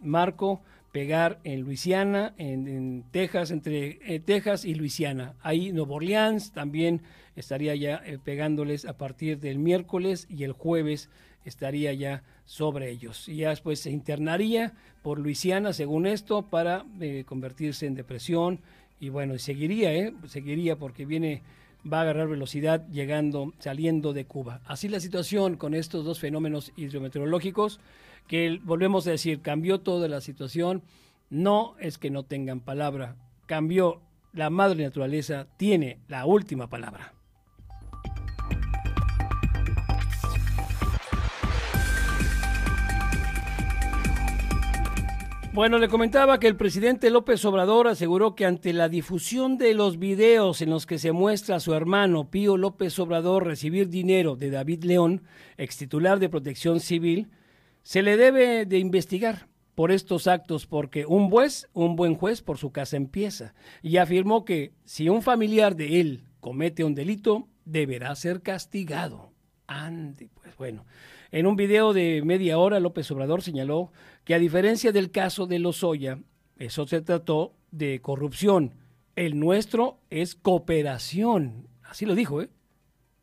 [0.00, 0.62] Marco,
[0.92, 5.34] pegar en Luisiana, en, Texas, entre eh, Texas y Luisiana.
[5.40, 7.02] Ahí Nuevo Orleans también
[7.34, 11.10] estaría ya pegándoles a partir del miércoles y el jueves
[11.44, 13.28] estaría ya sobre ellos.
[13.28, 18.58] Y ya después se internaría por Luisiana, según esto, para eh, convertirse en depresión.
[18.98, 20.12] Y bueno, seguiría, ¿eh?
[20.26, 21.44] seguiría porque viene,
[21.90, 24.62] va a agarrar velocidad llegando, saliendo de Cuba.
[24.64, 27.78] Así la situación con estos dos fenómenos hidrometeorológicos,
[28.26, 30.82] que volvemos a decir, cambió toda la situación.
[31.30, 33.14] No es que no tengan palabra,
[33.46, 34.00] cambió.
[34.32, 37.12] La madre naturaleza tiene la última palabra.
[45.52, 49.98] Bueno, le comentaba que el presidente López Obrador aseguró que ante la difusión de los
[49.98, 54.50] videos en los que se muestra a su hermano Pío López Obrador recibir dinero de
[54.50, 55.24] David León,
[55.56, 57.30] ex titular de Protección Civil,
[57.82, 62.56] se le debe de investigar por estos actos porque un juez, un buen juez por
[62.56, 63.52] su casa empieza
[63.82, 69.32] y afirmó que si un familiar de él comete un delito, deberá ser castigado.
[69.66, 70.84] Ande, pues bueno.
[71.32, 73.92] En un video de media hora, López Obrador señaló
[74.24, 76.18] que a diferencia del caso de Lozoya,
[76.58, 78.74] eso se trató de corrupción.
[79.14, 81.68] El nuestro es cooperación.
[81.84, 82.50] Así lo dijo, ¿eh?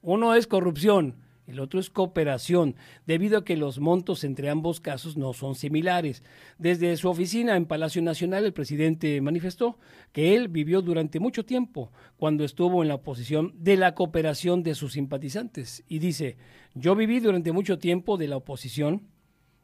[0.01, 1.15] Uno es corrupción,
[1.48, 2.76] el otro es cooperación,
[3.06, 6.22] debido a que los montos entre ambos casos no son similares.
[6.60, 9.78] Desde su oficina en Palacio Nacional, el presidente manifestó
[10.11, 14.76] que él vivió durante mucho tiempo, cuando estuvo en la oposición, de la cooperación de
[14.76, 15.86] sus simpatizantes.
[15.88, 16.36] Y dice,
[16.76, 19.07] yo viví durante mucho tiempo de la oposición,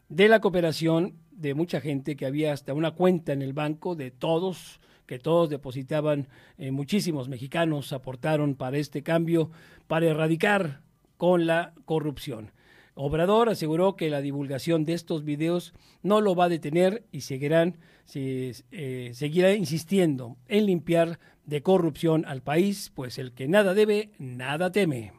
[0.08, 4.10] de la cooperación de mucha gente, que había hasta una cuenta en el banco de
[4.10, 9.52] todos que todos depositaban, eh, muchísimos mexicanos aportaron para este cambio,
[9.88, 10.83] para erradicar
[11.24, 12.52] con la corrupción.
[12.96, 17.78] Obrador aseguró que la divulgación de estos videos no lo va a detener y seguirán,
[18.14, 24.74] eh, seguirá insistiendo en limpiar de corrupción al país, pues el que nada debe, nada
[24.74, 25.14] teme.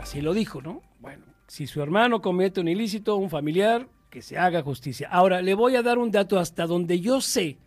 [0.00, 0.82] Así lo dijo, ¿no?
[0.98, 5.08] Bueno, si su hermano comete un ilícito, un familiar, que se haga justicia.
[5.12, 7.58] Ahora, le voy a dar un dato hasta donde yo sé,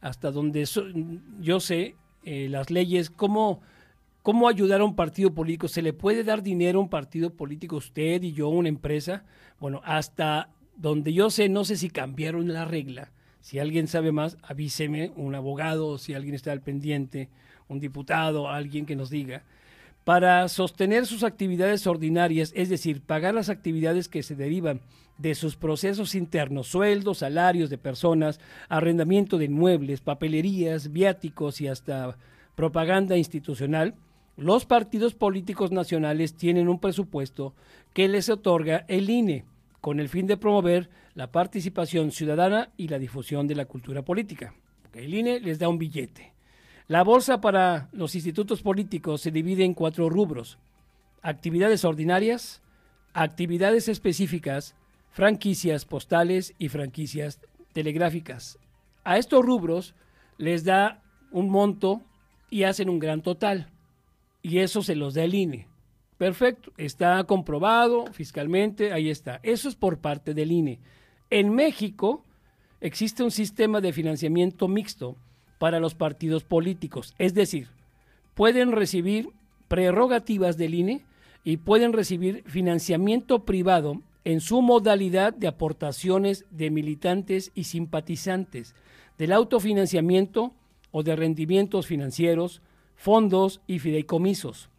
[0.00, 0.68] hasta donde
[1.38, 3.62] yo sé eh, las leyes, cómo
[4.24, 5.68] ¿Cómo ayudar a un partido político?
[5.68, 9.22] ¿Se le puede dar dinero a un partido político, usted y yo, una empresa?
[9.60, 10.48] Bueno, hasta
[10.78, 13.12] donde yo sé, no sé si cambiaron la regla.
[13.42, 17.28] Si alguien sabe más, avíseme, un abogado, si alguien está al pendiente,
[17.68, 19.42] un diputado, alguien que nos diga.
[20.04, 24.80] Para sostener sus actividades ordinarias, es decir, pagar las actividades que se derivan
[25.18, 28.40] de sus procesos internos, sueldos, salarios de personas,
[28.70, 32.16] arrendamiento de inmuebles, papelerías, viáticos y hasta
[32.54, 33.94] propaganda institucional,
[34.36, 37.54] los partidos políticos nacionales tienen un presupuesto
[37.92, 39.44] que les otorga el INE
[39.80, 44.54] con el fin de promover la participación ciudadana y la difusión de la cultura política.
[44.92, 46.32] El INE les da un billete.
[46.88, 50.58] La bolsa para los institutos políticos se divide en cuatro rubros.
[51.22, 52.62] Actividades ordinarias,
[53.12, 54.74] actividades específicas,
[55.10, 57.40] franquicias postales y franquicias
[57.72, 58.58] telegráficas.
[59.04, 59.94] A estos rubros
[60.38, 62.02] les da un monto
[62.50, 63.70] y hacen un gran total
[64.44, 65.66] y eso se los da el INE.
[66.18, 69.40] Perfecto, está comprobado fiscalmente, ahí está.
[69.42, 70.78] Eso es por parte del INE.
[71.30, 72.22] En México
[72.82, 75.16] existe un sistema de financiamiento mixto
[75.58, 77.68] para los partidos políticos, es decir,
[78.34, 79.30] pueden recibir
[79.66, 81.04] prerrogativas del INE
[81.42, 88.74] y pueden recibir financiamiento privado en su modalidad de aportaciones de militantes y simpatizantes,
[89.16, 90.52] del autofinanciamiento
[90.90, 92.60] o de rendimientos financieros,
[92.96, 94.70] fondos y fideicomisos.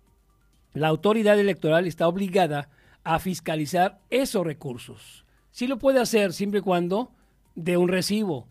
[0.73, 2.69] La autoridad electoral está obligada
[3.03, 5.25] a fiscalizar esos recursos.
[5.51, 7.11] Sí lo puede hacer siempre y cuando
[7.55, 8.47] de un recibo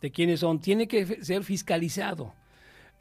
[0.00, 0.60] de quiénes son.
[0.60, 2.34] Tiene que ser fiscalizado.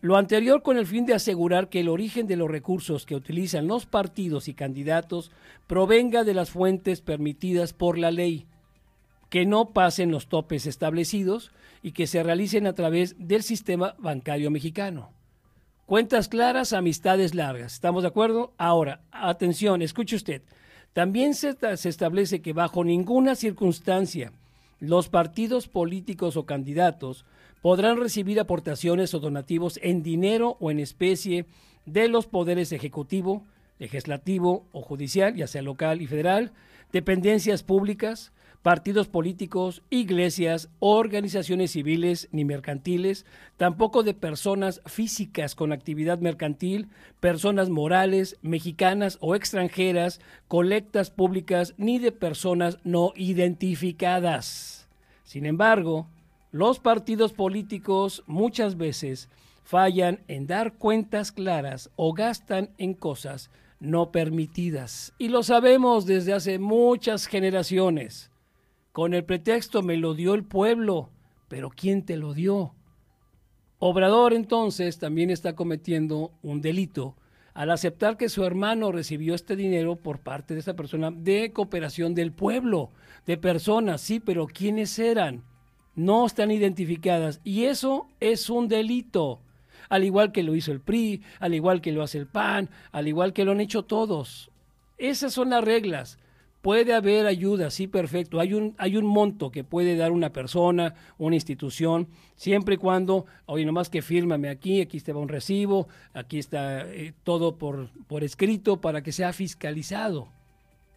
[0.02, 3.68] Lo anterior con el fin de asegurar que el origen de los recursos que utilizan
[3.68, 5.32] los partidos y candidatos
[5.66, 8.46] provenga de las fuentes permitidas por la ley,
[9.30, 11.52] que no pasen los topes establecidos
[11.82, 15.17] y que se realicen a través del sistema bancario mexicano.
[15.88, 17.76] Cuentas claras, amistades largas.
[17.76, 18.52] ¿Estamos de acuerdo?
[18.58, 20.42] Ahora, atención, escuche usted.
[20.92, 24.34] También se, establece que bajo ninguna circunstancia
[24.82, 27.24] los partidos políticos o candidatos
[27.62, 31.46] podrán recibir aportaciones o donativos en dinero o en especie
[31.86, 33.46] de los poderes ejecutivo,
[33.80, 36.52] legislativo o judicial, ya sea local y federal,
[36.92, 43.26] dependencias públicas, partidos políticos, iglesias, organizaciones civiles ni mercantiles,
[43.56, 46.90] tampoco de personas físicas con actividad mercantil,
[47.20, 54.88] personas morales, mexicanas o extranjeras, colectas públicas, ni de personas no identificadas.
[55.24, 56.08] Sin embargo,
[56.52, 59.30] los partidos políticos muchas veces
[59.64, 65.14] fallan en dar cuentas claras o gastan en cosas no permitidas.
[65.18, 68.32] Y lo sabemos desde hace muchas generaciones.
[68.98, 71.12] Con el pretexto me lo dio el pueblo,
[71.50, 72.74] pero ¿quién te lo dio?
[73.78, 77.16] Obrador entonces también está cometiendo un delito
[77.54, 82.16] al aceptar que su hermano recibió este dinero por parte de esa persona de cooperación
[82.16, 82.90] del pueblo,
[83.28, 85.44] de personas, sí, pero ¿quiénes eran?
[85.94, 89.42] no están identificadas y eso es un delito,
[89.90, 93.08] al igual que lo hizo el PRI, al igual que lo hace el PAN, al
[93.08, 94.50] igual que lo han hecho todos.
[94.98, 96.18] Esas son las reglas.
[96.68, 98.42] Puede haber ayuda, sí, perfecto.
[98.42, 103.26] Hay un, hay un monto que puede dar una persona, una institución, siempre y cuando,
[103.46, 108.26] oye, nomás que fírmame aquí, aquí está un recibo, aquí está eh, todo por, por
[108.26, 110.28] escrito para que sea fiscalizado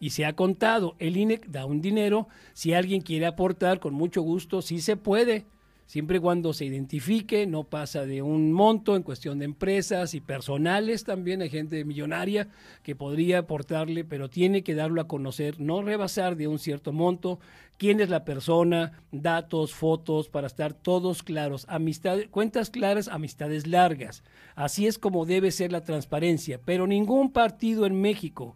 [0.01, 0.97] y se ha contado.
[0.99, 2.27] El INE da un dinero.
[2.51, 5.45] Si alguien quiere aportar, con mucho gusto, sí se puede,
[5.91, 10.21] siempre y cuando se identifique, no pasa de un monto en cuestión de empresas y
[10.21, 11.41] personales también.
[11.41, 12.47] Hay gente millonaria
[12.81, 17.41] que podría aportarle, pero tiene que darlo a conocer, no rebasar de un cierto monto.
[17.77, 21.65] Quién es la persona, datos, fotos, para estar todos claros.
[21.67, 24.23] Amistades, cuentas claras, amistades largas.
[24.55, 26.61] Así es como debe ser la transparencia.
[26.63, 28.55] Pero ningún partido en México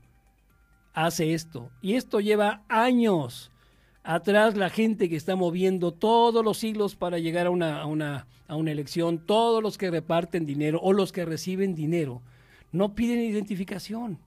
[0.93, 1.69] hace esto.
[1.81, 3.51] Y esto lleva años.
[4.07, 8.27] Atrás la gente que está moviendo todos los siglos para llegar a una, a una,
[8.47, 12.21] a una elección, todos los que reparten dinero o los que reciben dinero,
[12.71, 14.19] no piden identificación.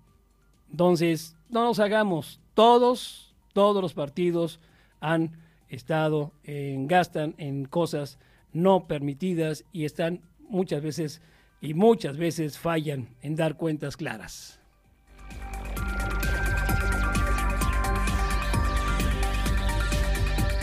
[0.72, 2.40] Entonces, no nos hagamos.
[2.54, 4.58] Todos, todos los partidos
[4.98, 5.30] han
[5.68, 8.18] estado, gastan en cosas
[8.52, 11.22] no permitidas y están muchas veces
[11.60, 14.58] y muchas veces fallan en dar cuentas claras.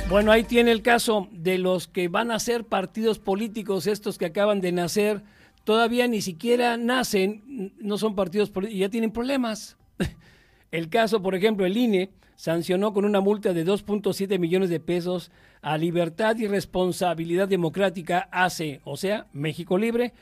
[0.07, 4.27] Bueno, ahí tiene el caso de los que van a ser partidos políticos, estos que
[4.27, 5.23] acaban de nacer,
[5.63, 9.77] todavía ni siquiera nacen, no son partidos políticos y ya tienen problemas.
[10.71, 15.31] El caso, por ejemplo, el INE sancionó con una multa de 2.7 millones de pesos
[15.61, 20.13] a Libertad y Responsabilidad Democrática AC, o sea, México Libre,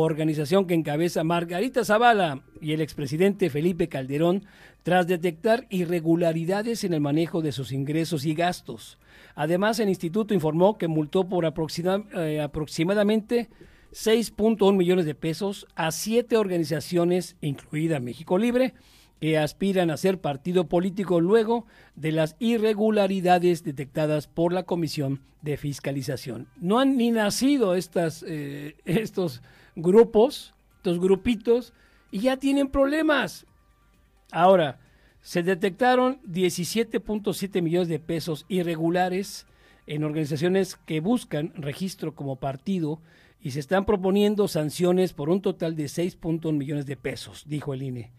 [0.00, 4.46] organización que encabeza Margarita Zavala y el expresidente Felipe Calderón,
[4.82, 8.98] tras detectar irregularidades en el manejo de sus ingresos y gastos.
[9.34, 13.50] Además, el instituto informó que multó por eh, aproximadamente
[13.92, 18.74] 6.1 millones de pesos a siete organizaciones, incluida México Libre,
[19.20, 25.56] que aspiran a ser partido político luego de las irregularidades detectadas por la Comisión de
[25.56, 26.48] Fiscalización.
[26.60, 29.42] No han ni nacido estas, eh, estos
[29.76, 31.72] grupos, estos grupitos,
[32.10, 33.46] y ya tienen problemas.
[34.30, 34.80] Ahora,
[35.20, 39.46] se detectaron 17.7 millones de pesos irregulares
[39.86, 43.00] en organizaciones que buscan registro como partido
[43.40, 47.82] y se están proponiendo sanciones por un total de 6.1 millones de pesos, dijo el
[47.82, 48.12] INE.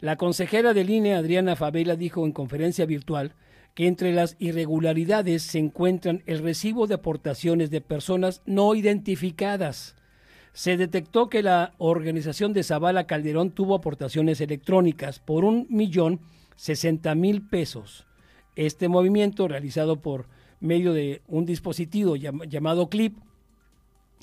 [0.00, 3.34] La consejera del INE, Adriana Favela, dijo en conferencia virtual
[3.74, 9.94] que entre las irregularidades se encuentran el recibo de aportaciones de personas no identificadas,
[10.52, 16.20] se detectó que la organización de Zavala Calderón tuvo aportaciones electrónicas por un millón
[16.56, 18.06] sesenta mil pesos.
[18.56, 20.26] Este movimiento, realizado por
[20.60, 23.16] medio de un dispositivo llamado CLIP,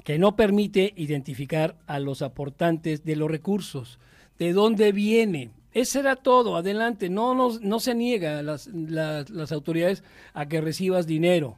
[0.04, 4.00] que no permite identificar a los aportantes de los recursos,
[4.38, 5.50] de dónde viene.
[5.74, 11.56] Eso era todo, adelante, no, no se niega las, las autoridades a que recibas dinero.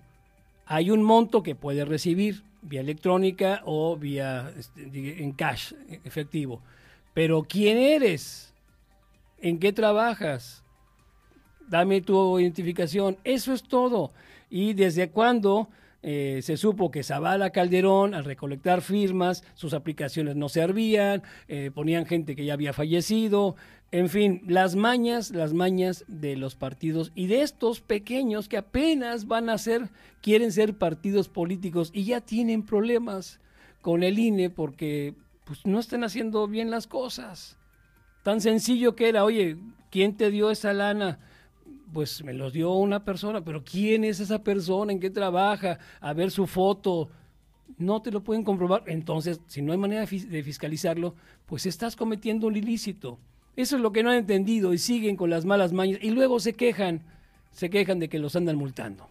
[0.65, 5.73] Hay un monto que puedes recibir vía electrónica o vía este, en cash,
[6.03, 6.61] efectivo.
[7.13, 8.53] Pero ¿quién eres?
[9.41, 10.63] ¿En qué trabajas?
[11.67, 13.17] Dame tu identificación.
[13.23, 14.11] Eso es todo.
[14.49, 15.69] ¿Y desde cuándo
[16.01, 22.05] eh, se supo que Zavala Calderón, al recolectar firmas, sus aplicaciones no servían, eh, ponían
[22.05, 23.55] gente que ya había fallecido,
[23.91, 29.27] en fin, las mañas, las mañas de los partidos y de estos pequeños que apenas
[29.27, 29.89] van a ser,
[30.21, 33.39] quieren ser partidos políticos y ya tienen problemas
[33.81, 37.57] con el INE porque pues, no están haciendo bien las cosas.
[38.23, 39.57] Tan sencillo que era, oye,
[39.89, 41.19] ¿quién te dio esa lana?
[41.91, 44.91] pues me los dio una persona, pero ¿quién es esa persona?
[44.91, 45.79] ¿En qué trabaja?
[45.99, 47.09] A ver su foto.
[47.77, 48.83] No te lo pueden comprobar.
[48.87, 53.19] Entonces, si no hay manera de fiscalizarlo, pues estás cometiendo un ilícito.
[53.59, 56.39] Eso es lo que no han entendido y siguen con las malas mañas y luego
[56.39, 57.01] se quejan,
[57.51, 59.09] se quejan de que los andan multando.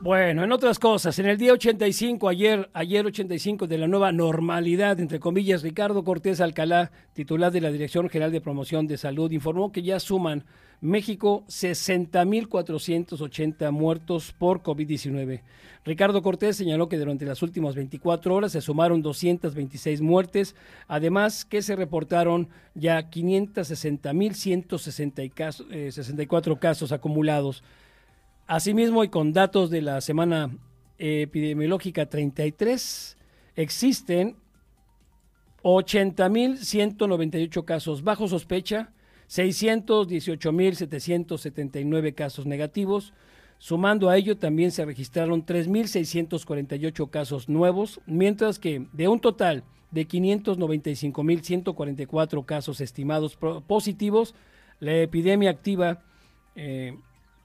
[0.00, 5.00] Bueno, en otras cosas, en el día 85, ayer, ayer 85 de la nueva normalidad,
[5.00, 9.72] entre comillas, Ricardo Cortés Alcalá, titular de la Dirección General de Promoción de Salud, informó
[9.72, 10.44] que ya suman
[10.82, 15.40] México 60.480 muertos por COVID-19.
[15.84, 20.56] Ricardo Cortés señaló que durante las últimas 24 horas se sumaron 226 muertes,
[20.88, 27.62] además que se reportaron ya 560.164 eh, casos acumulados.
[28.48, 30.50] Asimismo, y con datos de la semana
[30.98, 33.16] epidemiológica 33,
[33.54, 34.34] existen
[35.62, 38.90] 80.198 casos bajo sospecha,
[39.32, 43.14] 618.779 casos negativos.
[43.58, 50.06] Sumando a ello, también se registraron 3.648 casos nuevos, mientras que de un total de
[50.06, 54.34] 595.144 casos estimados positivos,
[54.80, 56.02] la epidemia activa
[56.54, 56.94] eh,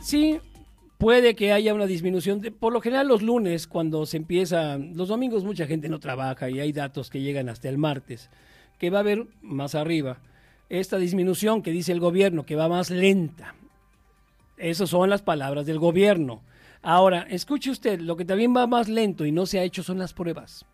[0.00, 0.40] Sí,
[0.98, 2.40] puede que haya una disminución.
[2.40, 6.50] De, por lo general los lunes, cuando se empieza, los domingos mucha gente no trabaja
[6.50, 8.28] y hay datos que llegan hasta el martes,
[8.78, 10.18] que va a haber más arriba.
[10.68, 13.54] Esta disminución que dice el gobierno, que va más lenta,
[14.58, 16.42] esas son las palabras del gobierno.
[16.82, 19.98] Ahora, escuche usted, lo que también va más lento y no se ha hecho son
[19.98, 20.66] las pruebas.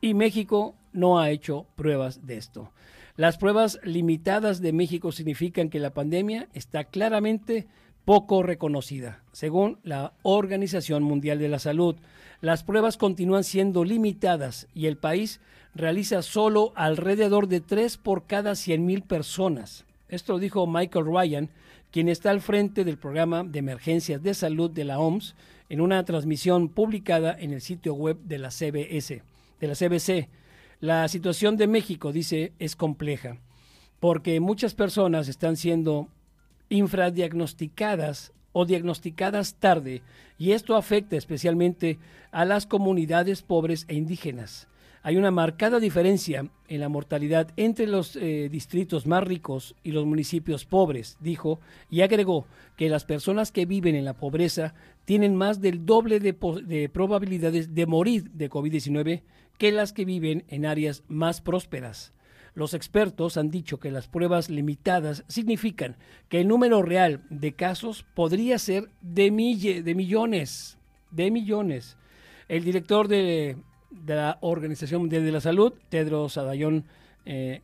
[0.00, 2.72] Y México no ha hecho pruebas de esto.
[3.16, 7.66] Las pruebas limitadas de México significan que la pandemia está claramente
[8.04, 9.22] poco reconocida.
[9.32, 11.96] Según la Organización Mundial de la Salud,
[12.40, 15.40] las pruebas continúan siendo limitadas y el país
[15.74, 19.84] realiza solo alrededor de tres por cada 100.000 personas.
[20.08, 21.50] Esto lo dijo Michael Ryan,
[21.90, 25.34] quien está al frente del programa de emergencias de salud de la OMS
[25.68, 29.22] en una transmisión publicada en el sitio web de la CBS,
[29.60, 30.28] de la CBC.
[30.80, 33.38] La situación de México, dice, es compleja,
[34.00, 36.08] porque muchas personas están siendo
[36.68, 40.02] infradiagnosticadas o diagnosticadas tarde,
[40.38, 41.98] y esto afecta especialmente
[42.30, 44.68] a las comunidades pobres e indígenas
[45.02, 50.06] hay una marcada diferencia en la mortalidad entre los eh, distritos más ricos y los
[50.06, 51.60] municipios pobres, dijo,
[51.90, 54.74] y agregó que las personas que viven en la pobreza
[55.04, 59.22] tienen más del doble de, de probabilidades de morir de COVID-19
[59.58, 62.12] que las que viven en áreas más prósperas.
[62.54, 65.96] Los expertos han dicho que las pruebas limitadas significan
[66.28, 70.78] que el número real de casos podría ser de, mille, de millones,
[71.10, 71.96] de millones.
[72.48, 73.56] El director de
[74.06, 76.82] la Organización Mundial de la Salud, Tedros Adhanom
[77.24, 77.62] eh,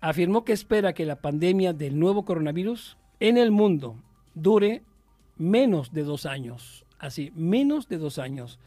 [0.00, 3.96] afirmó que espera que la pandemia del nuevo coronavirus en el mundo
[4.34, 4.82] dure
[5.36, 8.58] menos de dos años, así, menos de dos años,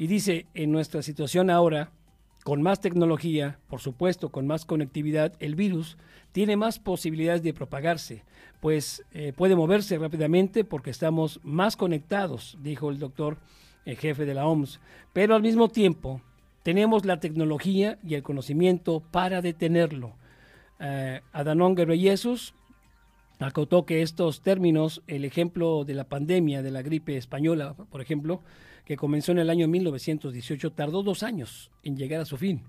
[0.00, 1.90] Y dice, en nuestra situación ahora,
[2.44, 5.98] con más tecnología, por supuesto, con más conectividad, el virus
[6.32, 8.24] tiene más posibilidades de propagarse,
[8.60, 13.38] pues eh, puede moverse rápidamente porque estamos más conectados, dijo el doctor
[13.84, 14.80] el jefe de la OMS.
[15.12, 16.20] Pero al mismo tiempo,
[16.62, 20.14] tenemos la tecnología y el conocimiento para detenerlo.
[20.80, 22.54] Eh, Ghebreyesus
[23.38, 28.42] acotó que estos términos, el ejemplo de la pandemia de la gripe española, por ejemplo,
[28.88, 32.62] que comenzó en el año 1918, tardó dos años en llegar a su fin.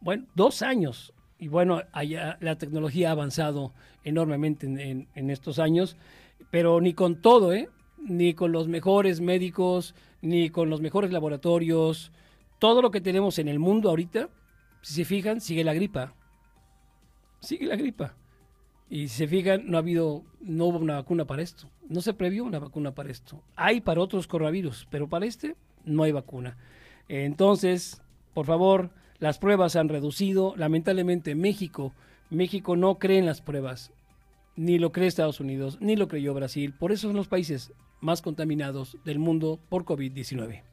[0.00, 1.12] Bueno, dos años.
[1.38, 5.98] Y bueno, allá la tecnología ha avanzado enormemente en, estos años,
[6.50, 7.68] pero ni con todo, ¿eh?
[7.98, 12.10] ni con los mejores médicos, ni con los mejores laboratorios.
[12.58, 14.30] Todo lo que tenemos en el mundo ahorita,
[14.80, 16.14] si se fijan, sigue la gripa.
[17.40, 18.14] Sigue la gripa.
[18.90, 21.70] Y si se fijan, no ha habido, no hubo una vacuna para esto.
[21.88, 23.40] No se previó una vacuna para esto.
[23.54, 25.54] Hay para otros coronavirus, pero para este
[25.84, 26.58] no hay vacuna.
[27.08, 28.02] Entonces,
[28.34, 28.90] por favor,
[29.20, 30.54] las pruebas han reducido.
[30.56, 31.92] Lamentablemente, México,
[32.30, 33.92] México no cree en las pruebas.
[34.56, 36.74] Ni lo cree Estados Unidos, ni lo creyó Brasil.
[36.74, 40.69] Por eso son los países más contaminados del mundo por COVID-19.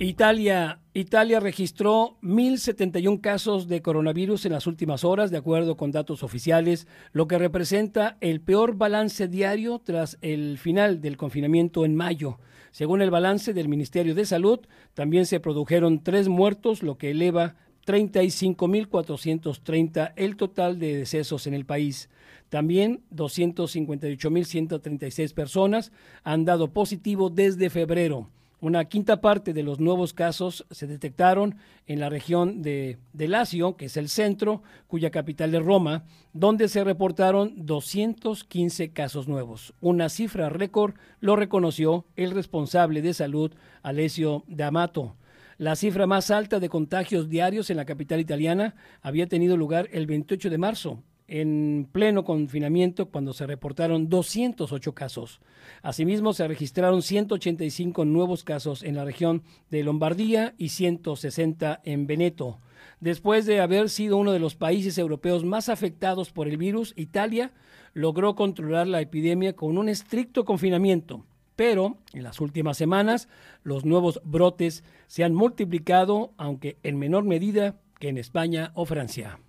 [0.00, 6.22] Italia, Italia registró 1.071 casos de coronavirus en las últimas horas, de acuerdo con datos
[6.22, 12.38] oficiales, lo que representa el peor balance diario tras el final del confinamiento en mayo.
[12.70, 14.60] Según el balance del Ministerio de Salud,
[14.94, 21.66] también se produjeron tres muertos, lo que eleva 35.430 el total de decesos en el
[21.66, 22.08] país.
[22.50, 25.90] También 258.136 personas
[26.22, 28.30] han dado positivo desde febrero.
[28.60, 31.56] Una quinta parte de los nuevos casos se detectaron
[31.86, 36.68] en la región de, de Lazio, que es el centro, cuya capital es Roma, donde
[36.68, 39.74] se reportaron 215 casos nuevos.
[39.80, 43.52] Una cifra récord lo reconoció el responsable de salud,
[43.82, 45.14] Alessio D'Amato.
[45.56, 50.06] La cifra más alta de contagios diarios en la capital italiana había tenido lugar el
[50.06, 55.40] 28 de marzo, en pleno confinamiento cuando se reportaron 208 casos.
[55.82, 62.58] Asimismo, se registraron 185 nuevos casos en la región de Lombardía y 160 en Veneto.
[63.00, 67.52] Después de haber sido uno de los países europeos más afectados por el virus, Italia
[67.92, 71.24] logró controlar la epidemia con un estricto confinamiento.
[71.56, 73.28] Pero en las últimas semanas
[73.62, 79.40] los nuevos brotes se han multiplicado, aunque en menor medida que en España o Francia.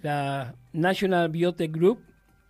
[0.03, 1.99] la National Biotech Group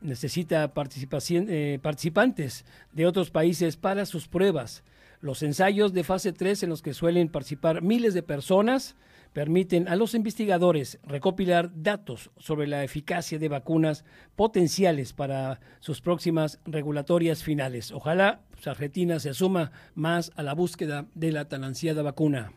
[0.03, 4.85] necesita eh, participantes de otros países para sus pruebas.
[5.23, 8.95] Los ensayos de fase 3 en los que suelen participar miles de personas
[9.33, 14.05] permiten a los investigadores recopilar datos sobre la eficacia de vacunas
[14.37, 17.93] potenciales para sus próximas regulatorias finales.
[17.93, 22.53] Ojalá pues, Argentina se suma más a la búsqueda de la tan ansiada vacuna.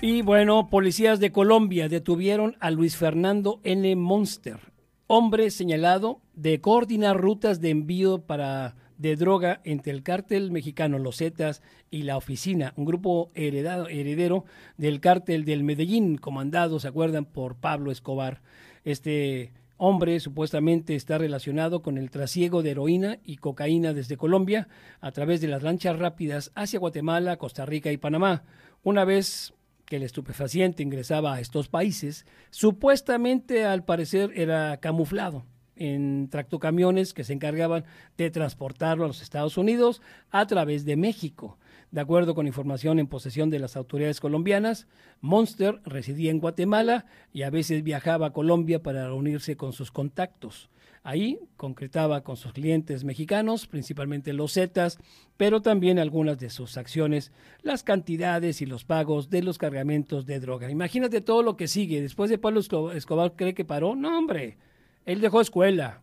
[0.00, 3.96] Y bueno, policías de Colombia detuvieron a Luis Fernando N.
[3.96, 4.58] Monster,
[5.06, 11.18] hombre señalado de coordinar rutas de envío para de droga entre el cártel mexicano Los
[11.18, 14.44] Zetas y la oficina, un grupo heredado, heredero
[14.76, 18.42] del cártel del Medellín, comandado, ¿se acuerdan?, por Pablo Escobar.
[18.84, 24.68] Este hombre supuestamente está relacionado con el trasiego de heroína y cocaína desde Colombia
[25.00, 28.44] a través de las lanchas rápidas hacia Guatemala, Costa Rica y Panamá.
[28.82, 29.54] Una vez
[29.84, 35.44] que el estupefaciente ingresaba a estos países, supuestamente al parecer era camuflado
[35.76, 37.84] en tractocamiones que se encargaban
[38.16, 41.58] de transportarlo a los Estados Unidos a través de México.
[41.90, 44.88] De acuerdo con información en posesión de las autoridades colombianas,
[45.20, 50.70] Monster residía en Guatemala y a veces viajaba a Colombia para reunirse con sus contactos.
[51.06, 54.98] Ahí concretaba con sus clientes mexicanos, principalmente los Zetas,
[55.36, 57.30] pero también algunas de sus acciones,
[57.62, 60.70] las cantidades y los pagos de los cargamentos de droga.
[60.70, 62.00] Imagínate todo lo que sigue.
[62.00, 62.60] Después de Pablo
[62.94, 63.94] Escobar cree que paró.
[63.94, 64.56] No, hombre,
[65.04, 66.00] él dejó escuela.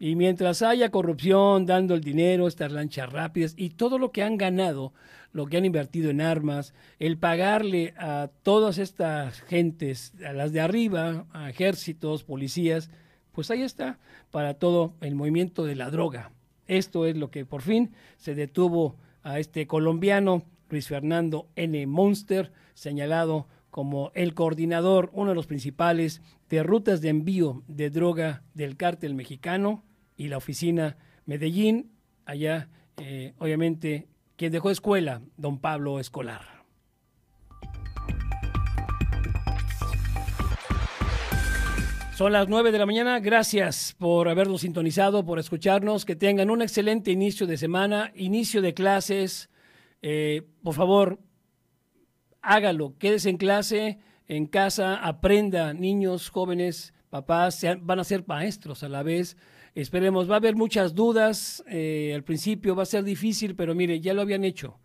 [0.00, 4.36] Y mientras haya corrupción, dando el dinero, estas lanchas rápidas y todo lo que han
[4.36, 4.92] ganado,
[5.32, 10.60] lo que han invertido en armas, el pagarle a todas estas gentes, a las de
[10.60, 12.90] arriba, a ejércitos, policías,
[13.32, 13.98] pues ahí está,
[14.30, 16.30] para todo el movimiento de la droga.
[16.68, 21.86] Esto es lo que por fin se detuvo a este colombiano, Luis Fernando N.
[21.86, 28.42] Monster, señalado como el coordinador, uno de los principales de rutas de envío de droga
[28.54, 29.84] del cártel mexicano
[30.16, 30.96] y la oficina
[31.26, 31.92] Medellín,
[32.24, 36.58] allá eh, obviamente quien dejó escuela, don Pablo Escolar.
[42.18, 43.20] Son las 9 de la mañana.
[43.20, 46.04] Gracias por habernos sintonizado, por escucharnos.
[46.04, 49.50] Que tengan un excelente inicio de semana, inicio de clases.
[50.02, 51.20] Eh, por favor,
[52.42, 52.96] hágalo.
[52.98, 55.74] Quédese en clase, en casa, aprenda.
[55.74, 59.36] Niños, jóvenes, papás van a ser maestros a la vez.
[59.74, 61.64] Esperemos, va a haber muchas dudas.
[61.66, 64.78] Eh, al principio va a ser difícil, pero mire, ya lo habían hecho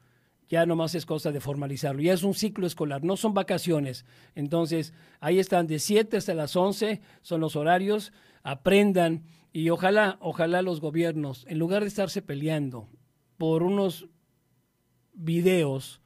[0.54, 2.04] ya nomás es cosa de formalizarlo.
[2.04, 4.06] Ya es un ciclo escolar, no son vacaciones.
[4.36, 8.14] Entonces, ahí están de 7 hasta las 11, son los horarios,
[8.44, 12.88] aprendan y ojalá, ojalá los gobiernos, en lugar de estarse peleando
[13.38, 14.08] por unos
[15.14, 16.02] videos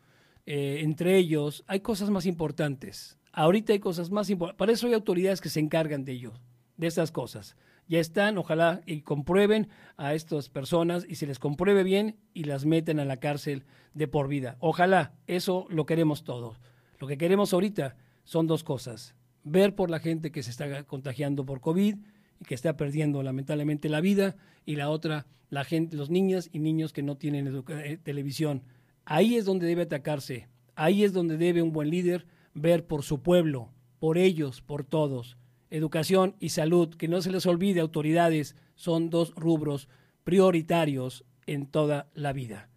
[0.46, 3.17] eh, entre ellos, hay cosas más importantes.
[3.38, 4.58] Ahorita hay cosas más importantes.
[4.58, 6.34] Para eso hay autoridades que se encargan de ello,
[6.76, 7.56] de estas cosas
[7.88, 12.66] ya están, ojalá y comprueben a estas personas y se les compruebe bien y las
[12.66, 14.58] meten a la cárcel de por vida.
[14.60, 16.60] Ojalá, eso lo queremos todos.
[17.00, 19.16] Lo que queremos ahorita son dos cosas.
[19.44, 21.96] Ver por la gente que se está contagiando por COVID
[22.40, 24.36] y que está perdiendo lamentablemente la vida
[24.66, 28.64] y la otra, la gente, los niños y niños que no tienen eh, televisión.
[29.06, 30.50] Ahí es donde debe atacarse.
[30.76, 32.26] Ahí es donde debe un buen líder
[32.58, 33.70] ver por su pueblo,
[34.00, 35.38] por ellos, por todos
[35.70, 39.90] educación y salud, que no se les olvide, autoridades, son dos rubros
[40.24, 42.70] prioritarios en toda la vida.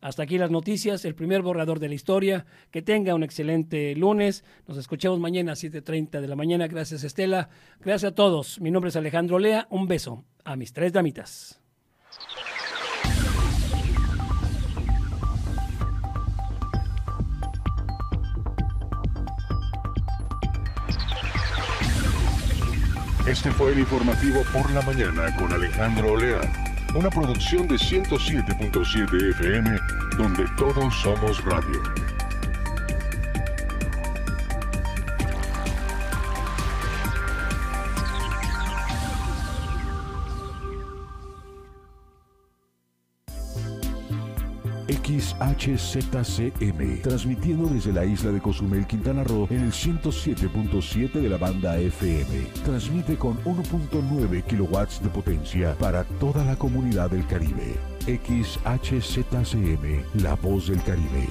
[0.00, 2.46] Hasta aquí las noticias, el primer borrador de la historia.
[2.70, 4.44] Que tenga un excelente lunes.
[4.68, 6.68] Nos escuchamos mañana a 7.30 de la mañana.
[6.68, 7.48] Gracias Estela.
[7.80, 8.60] Gracias a todos.
[8.60, 9.66] Mi nombre es Alejandro Lea.
[9.70, 11.60] Un beso a mis tres damitas.
[23.28, 26.40] Este fue el informativo por la mañana con Alejandro Olea,
[26.94, 29.78] una producción de 107.7 FM
[30.16, 32.07] donde todos somos radio.
[45.08, 51.78] XHZCM, transmitiendo desde la isla de Cozumel, Quintana Roo, en el 107.7 de la banda
[51.78, 52.46] FM.
[52.64, 57.78] Transmite con 1.9 kilowatts de potencia para toda la comunidad del Caribe.
[58.04, 58.62] XHZCM,
[60.22, 61.26] la voz del Caribe.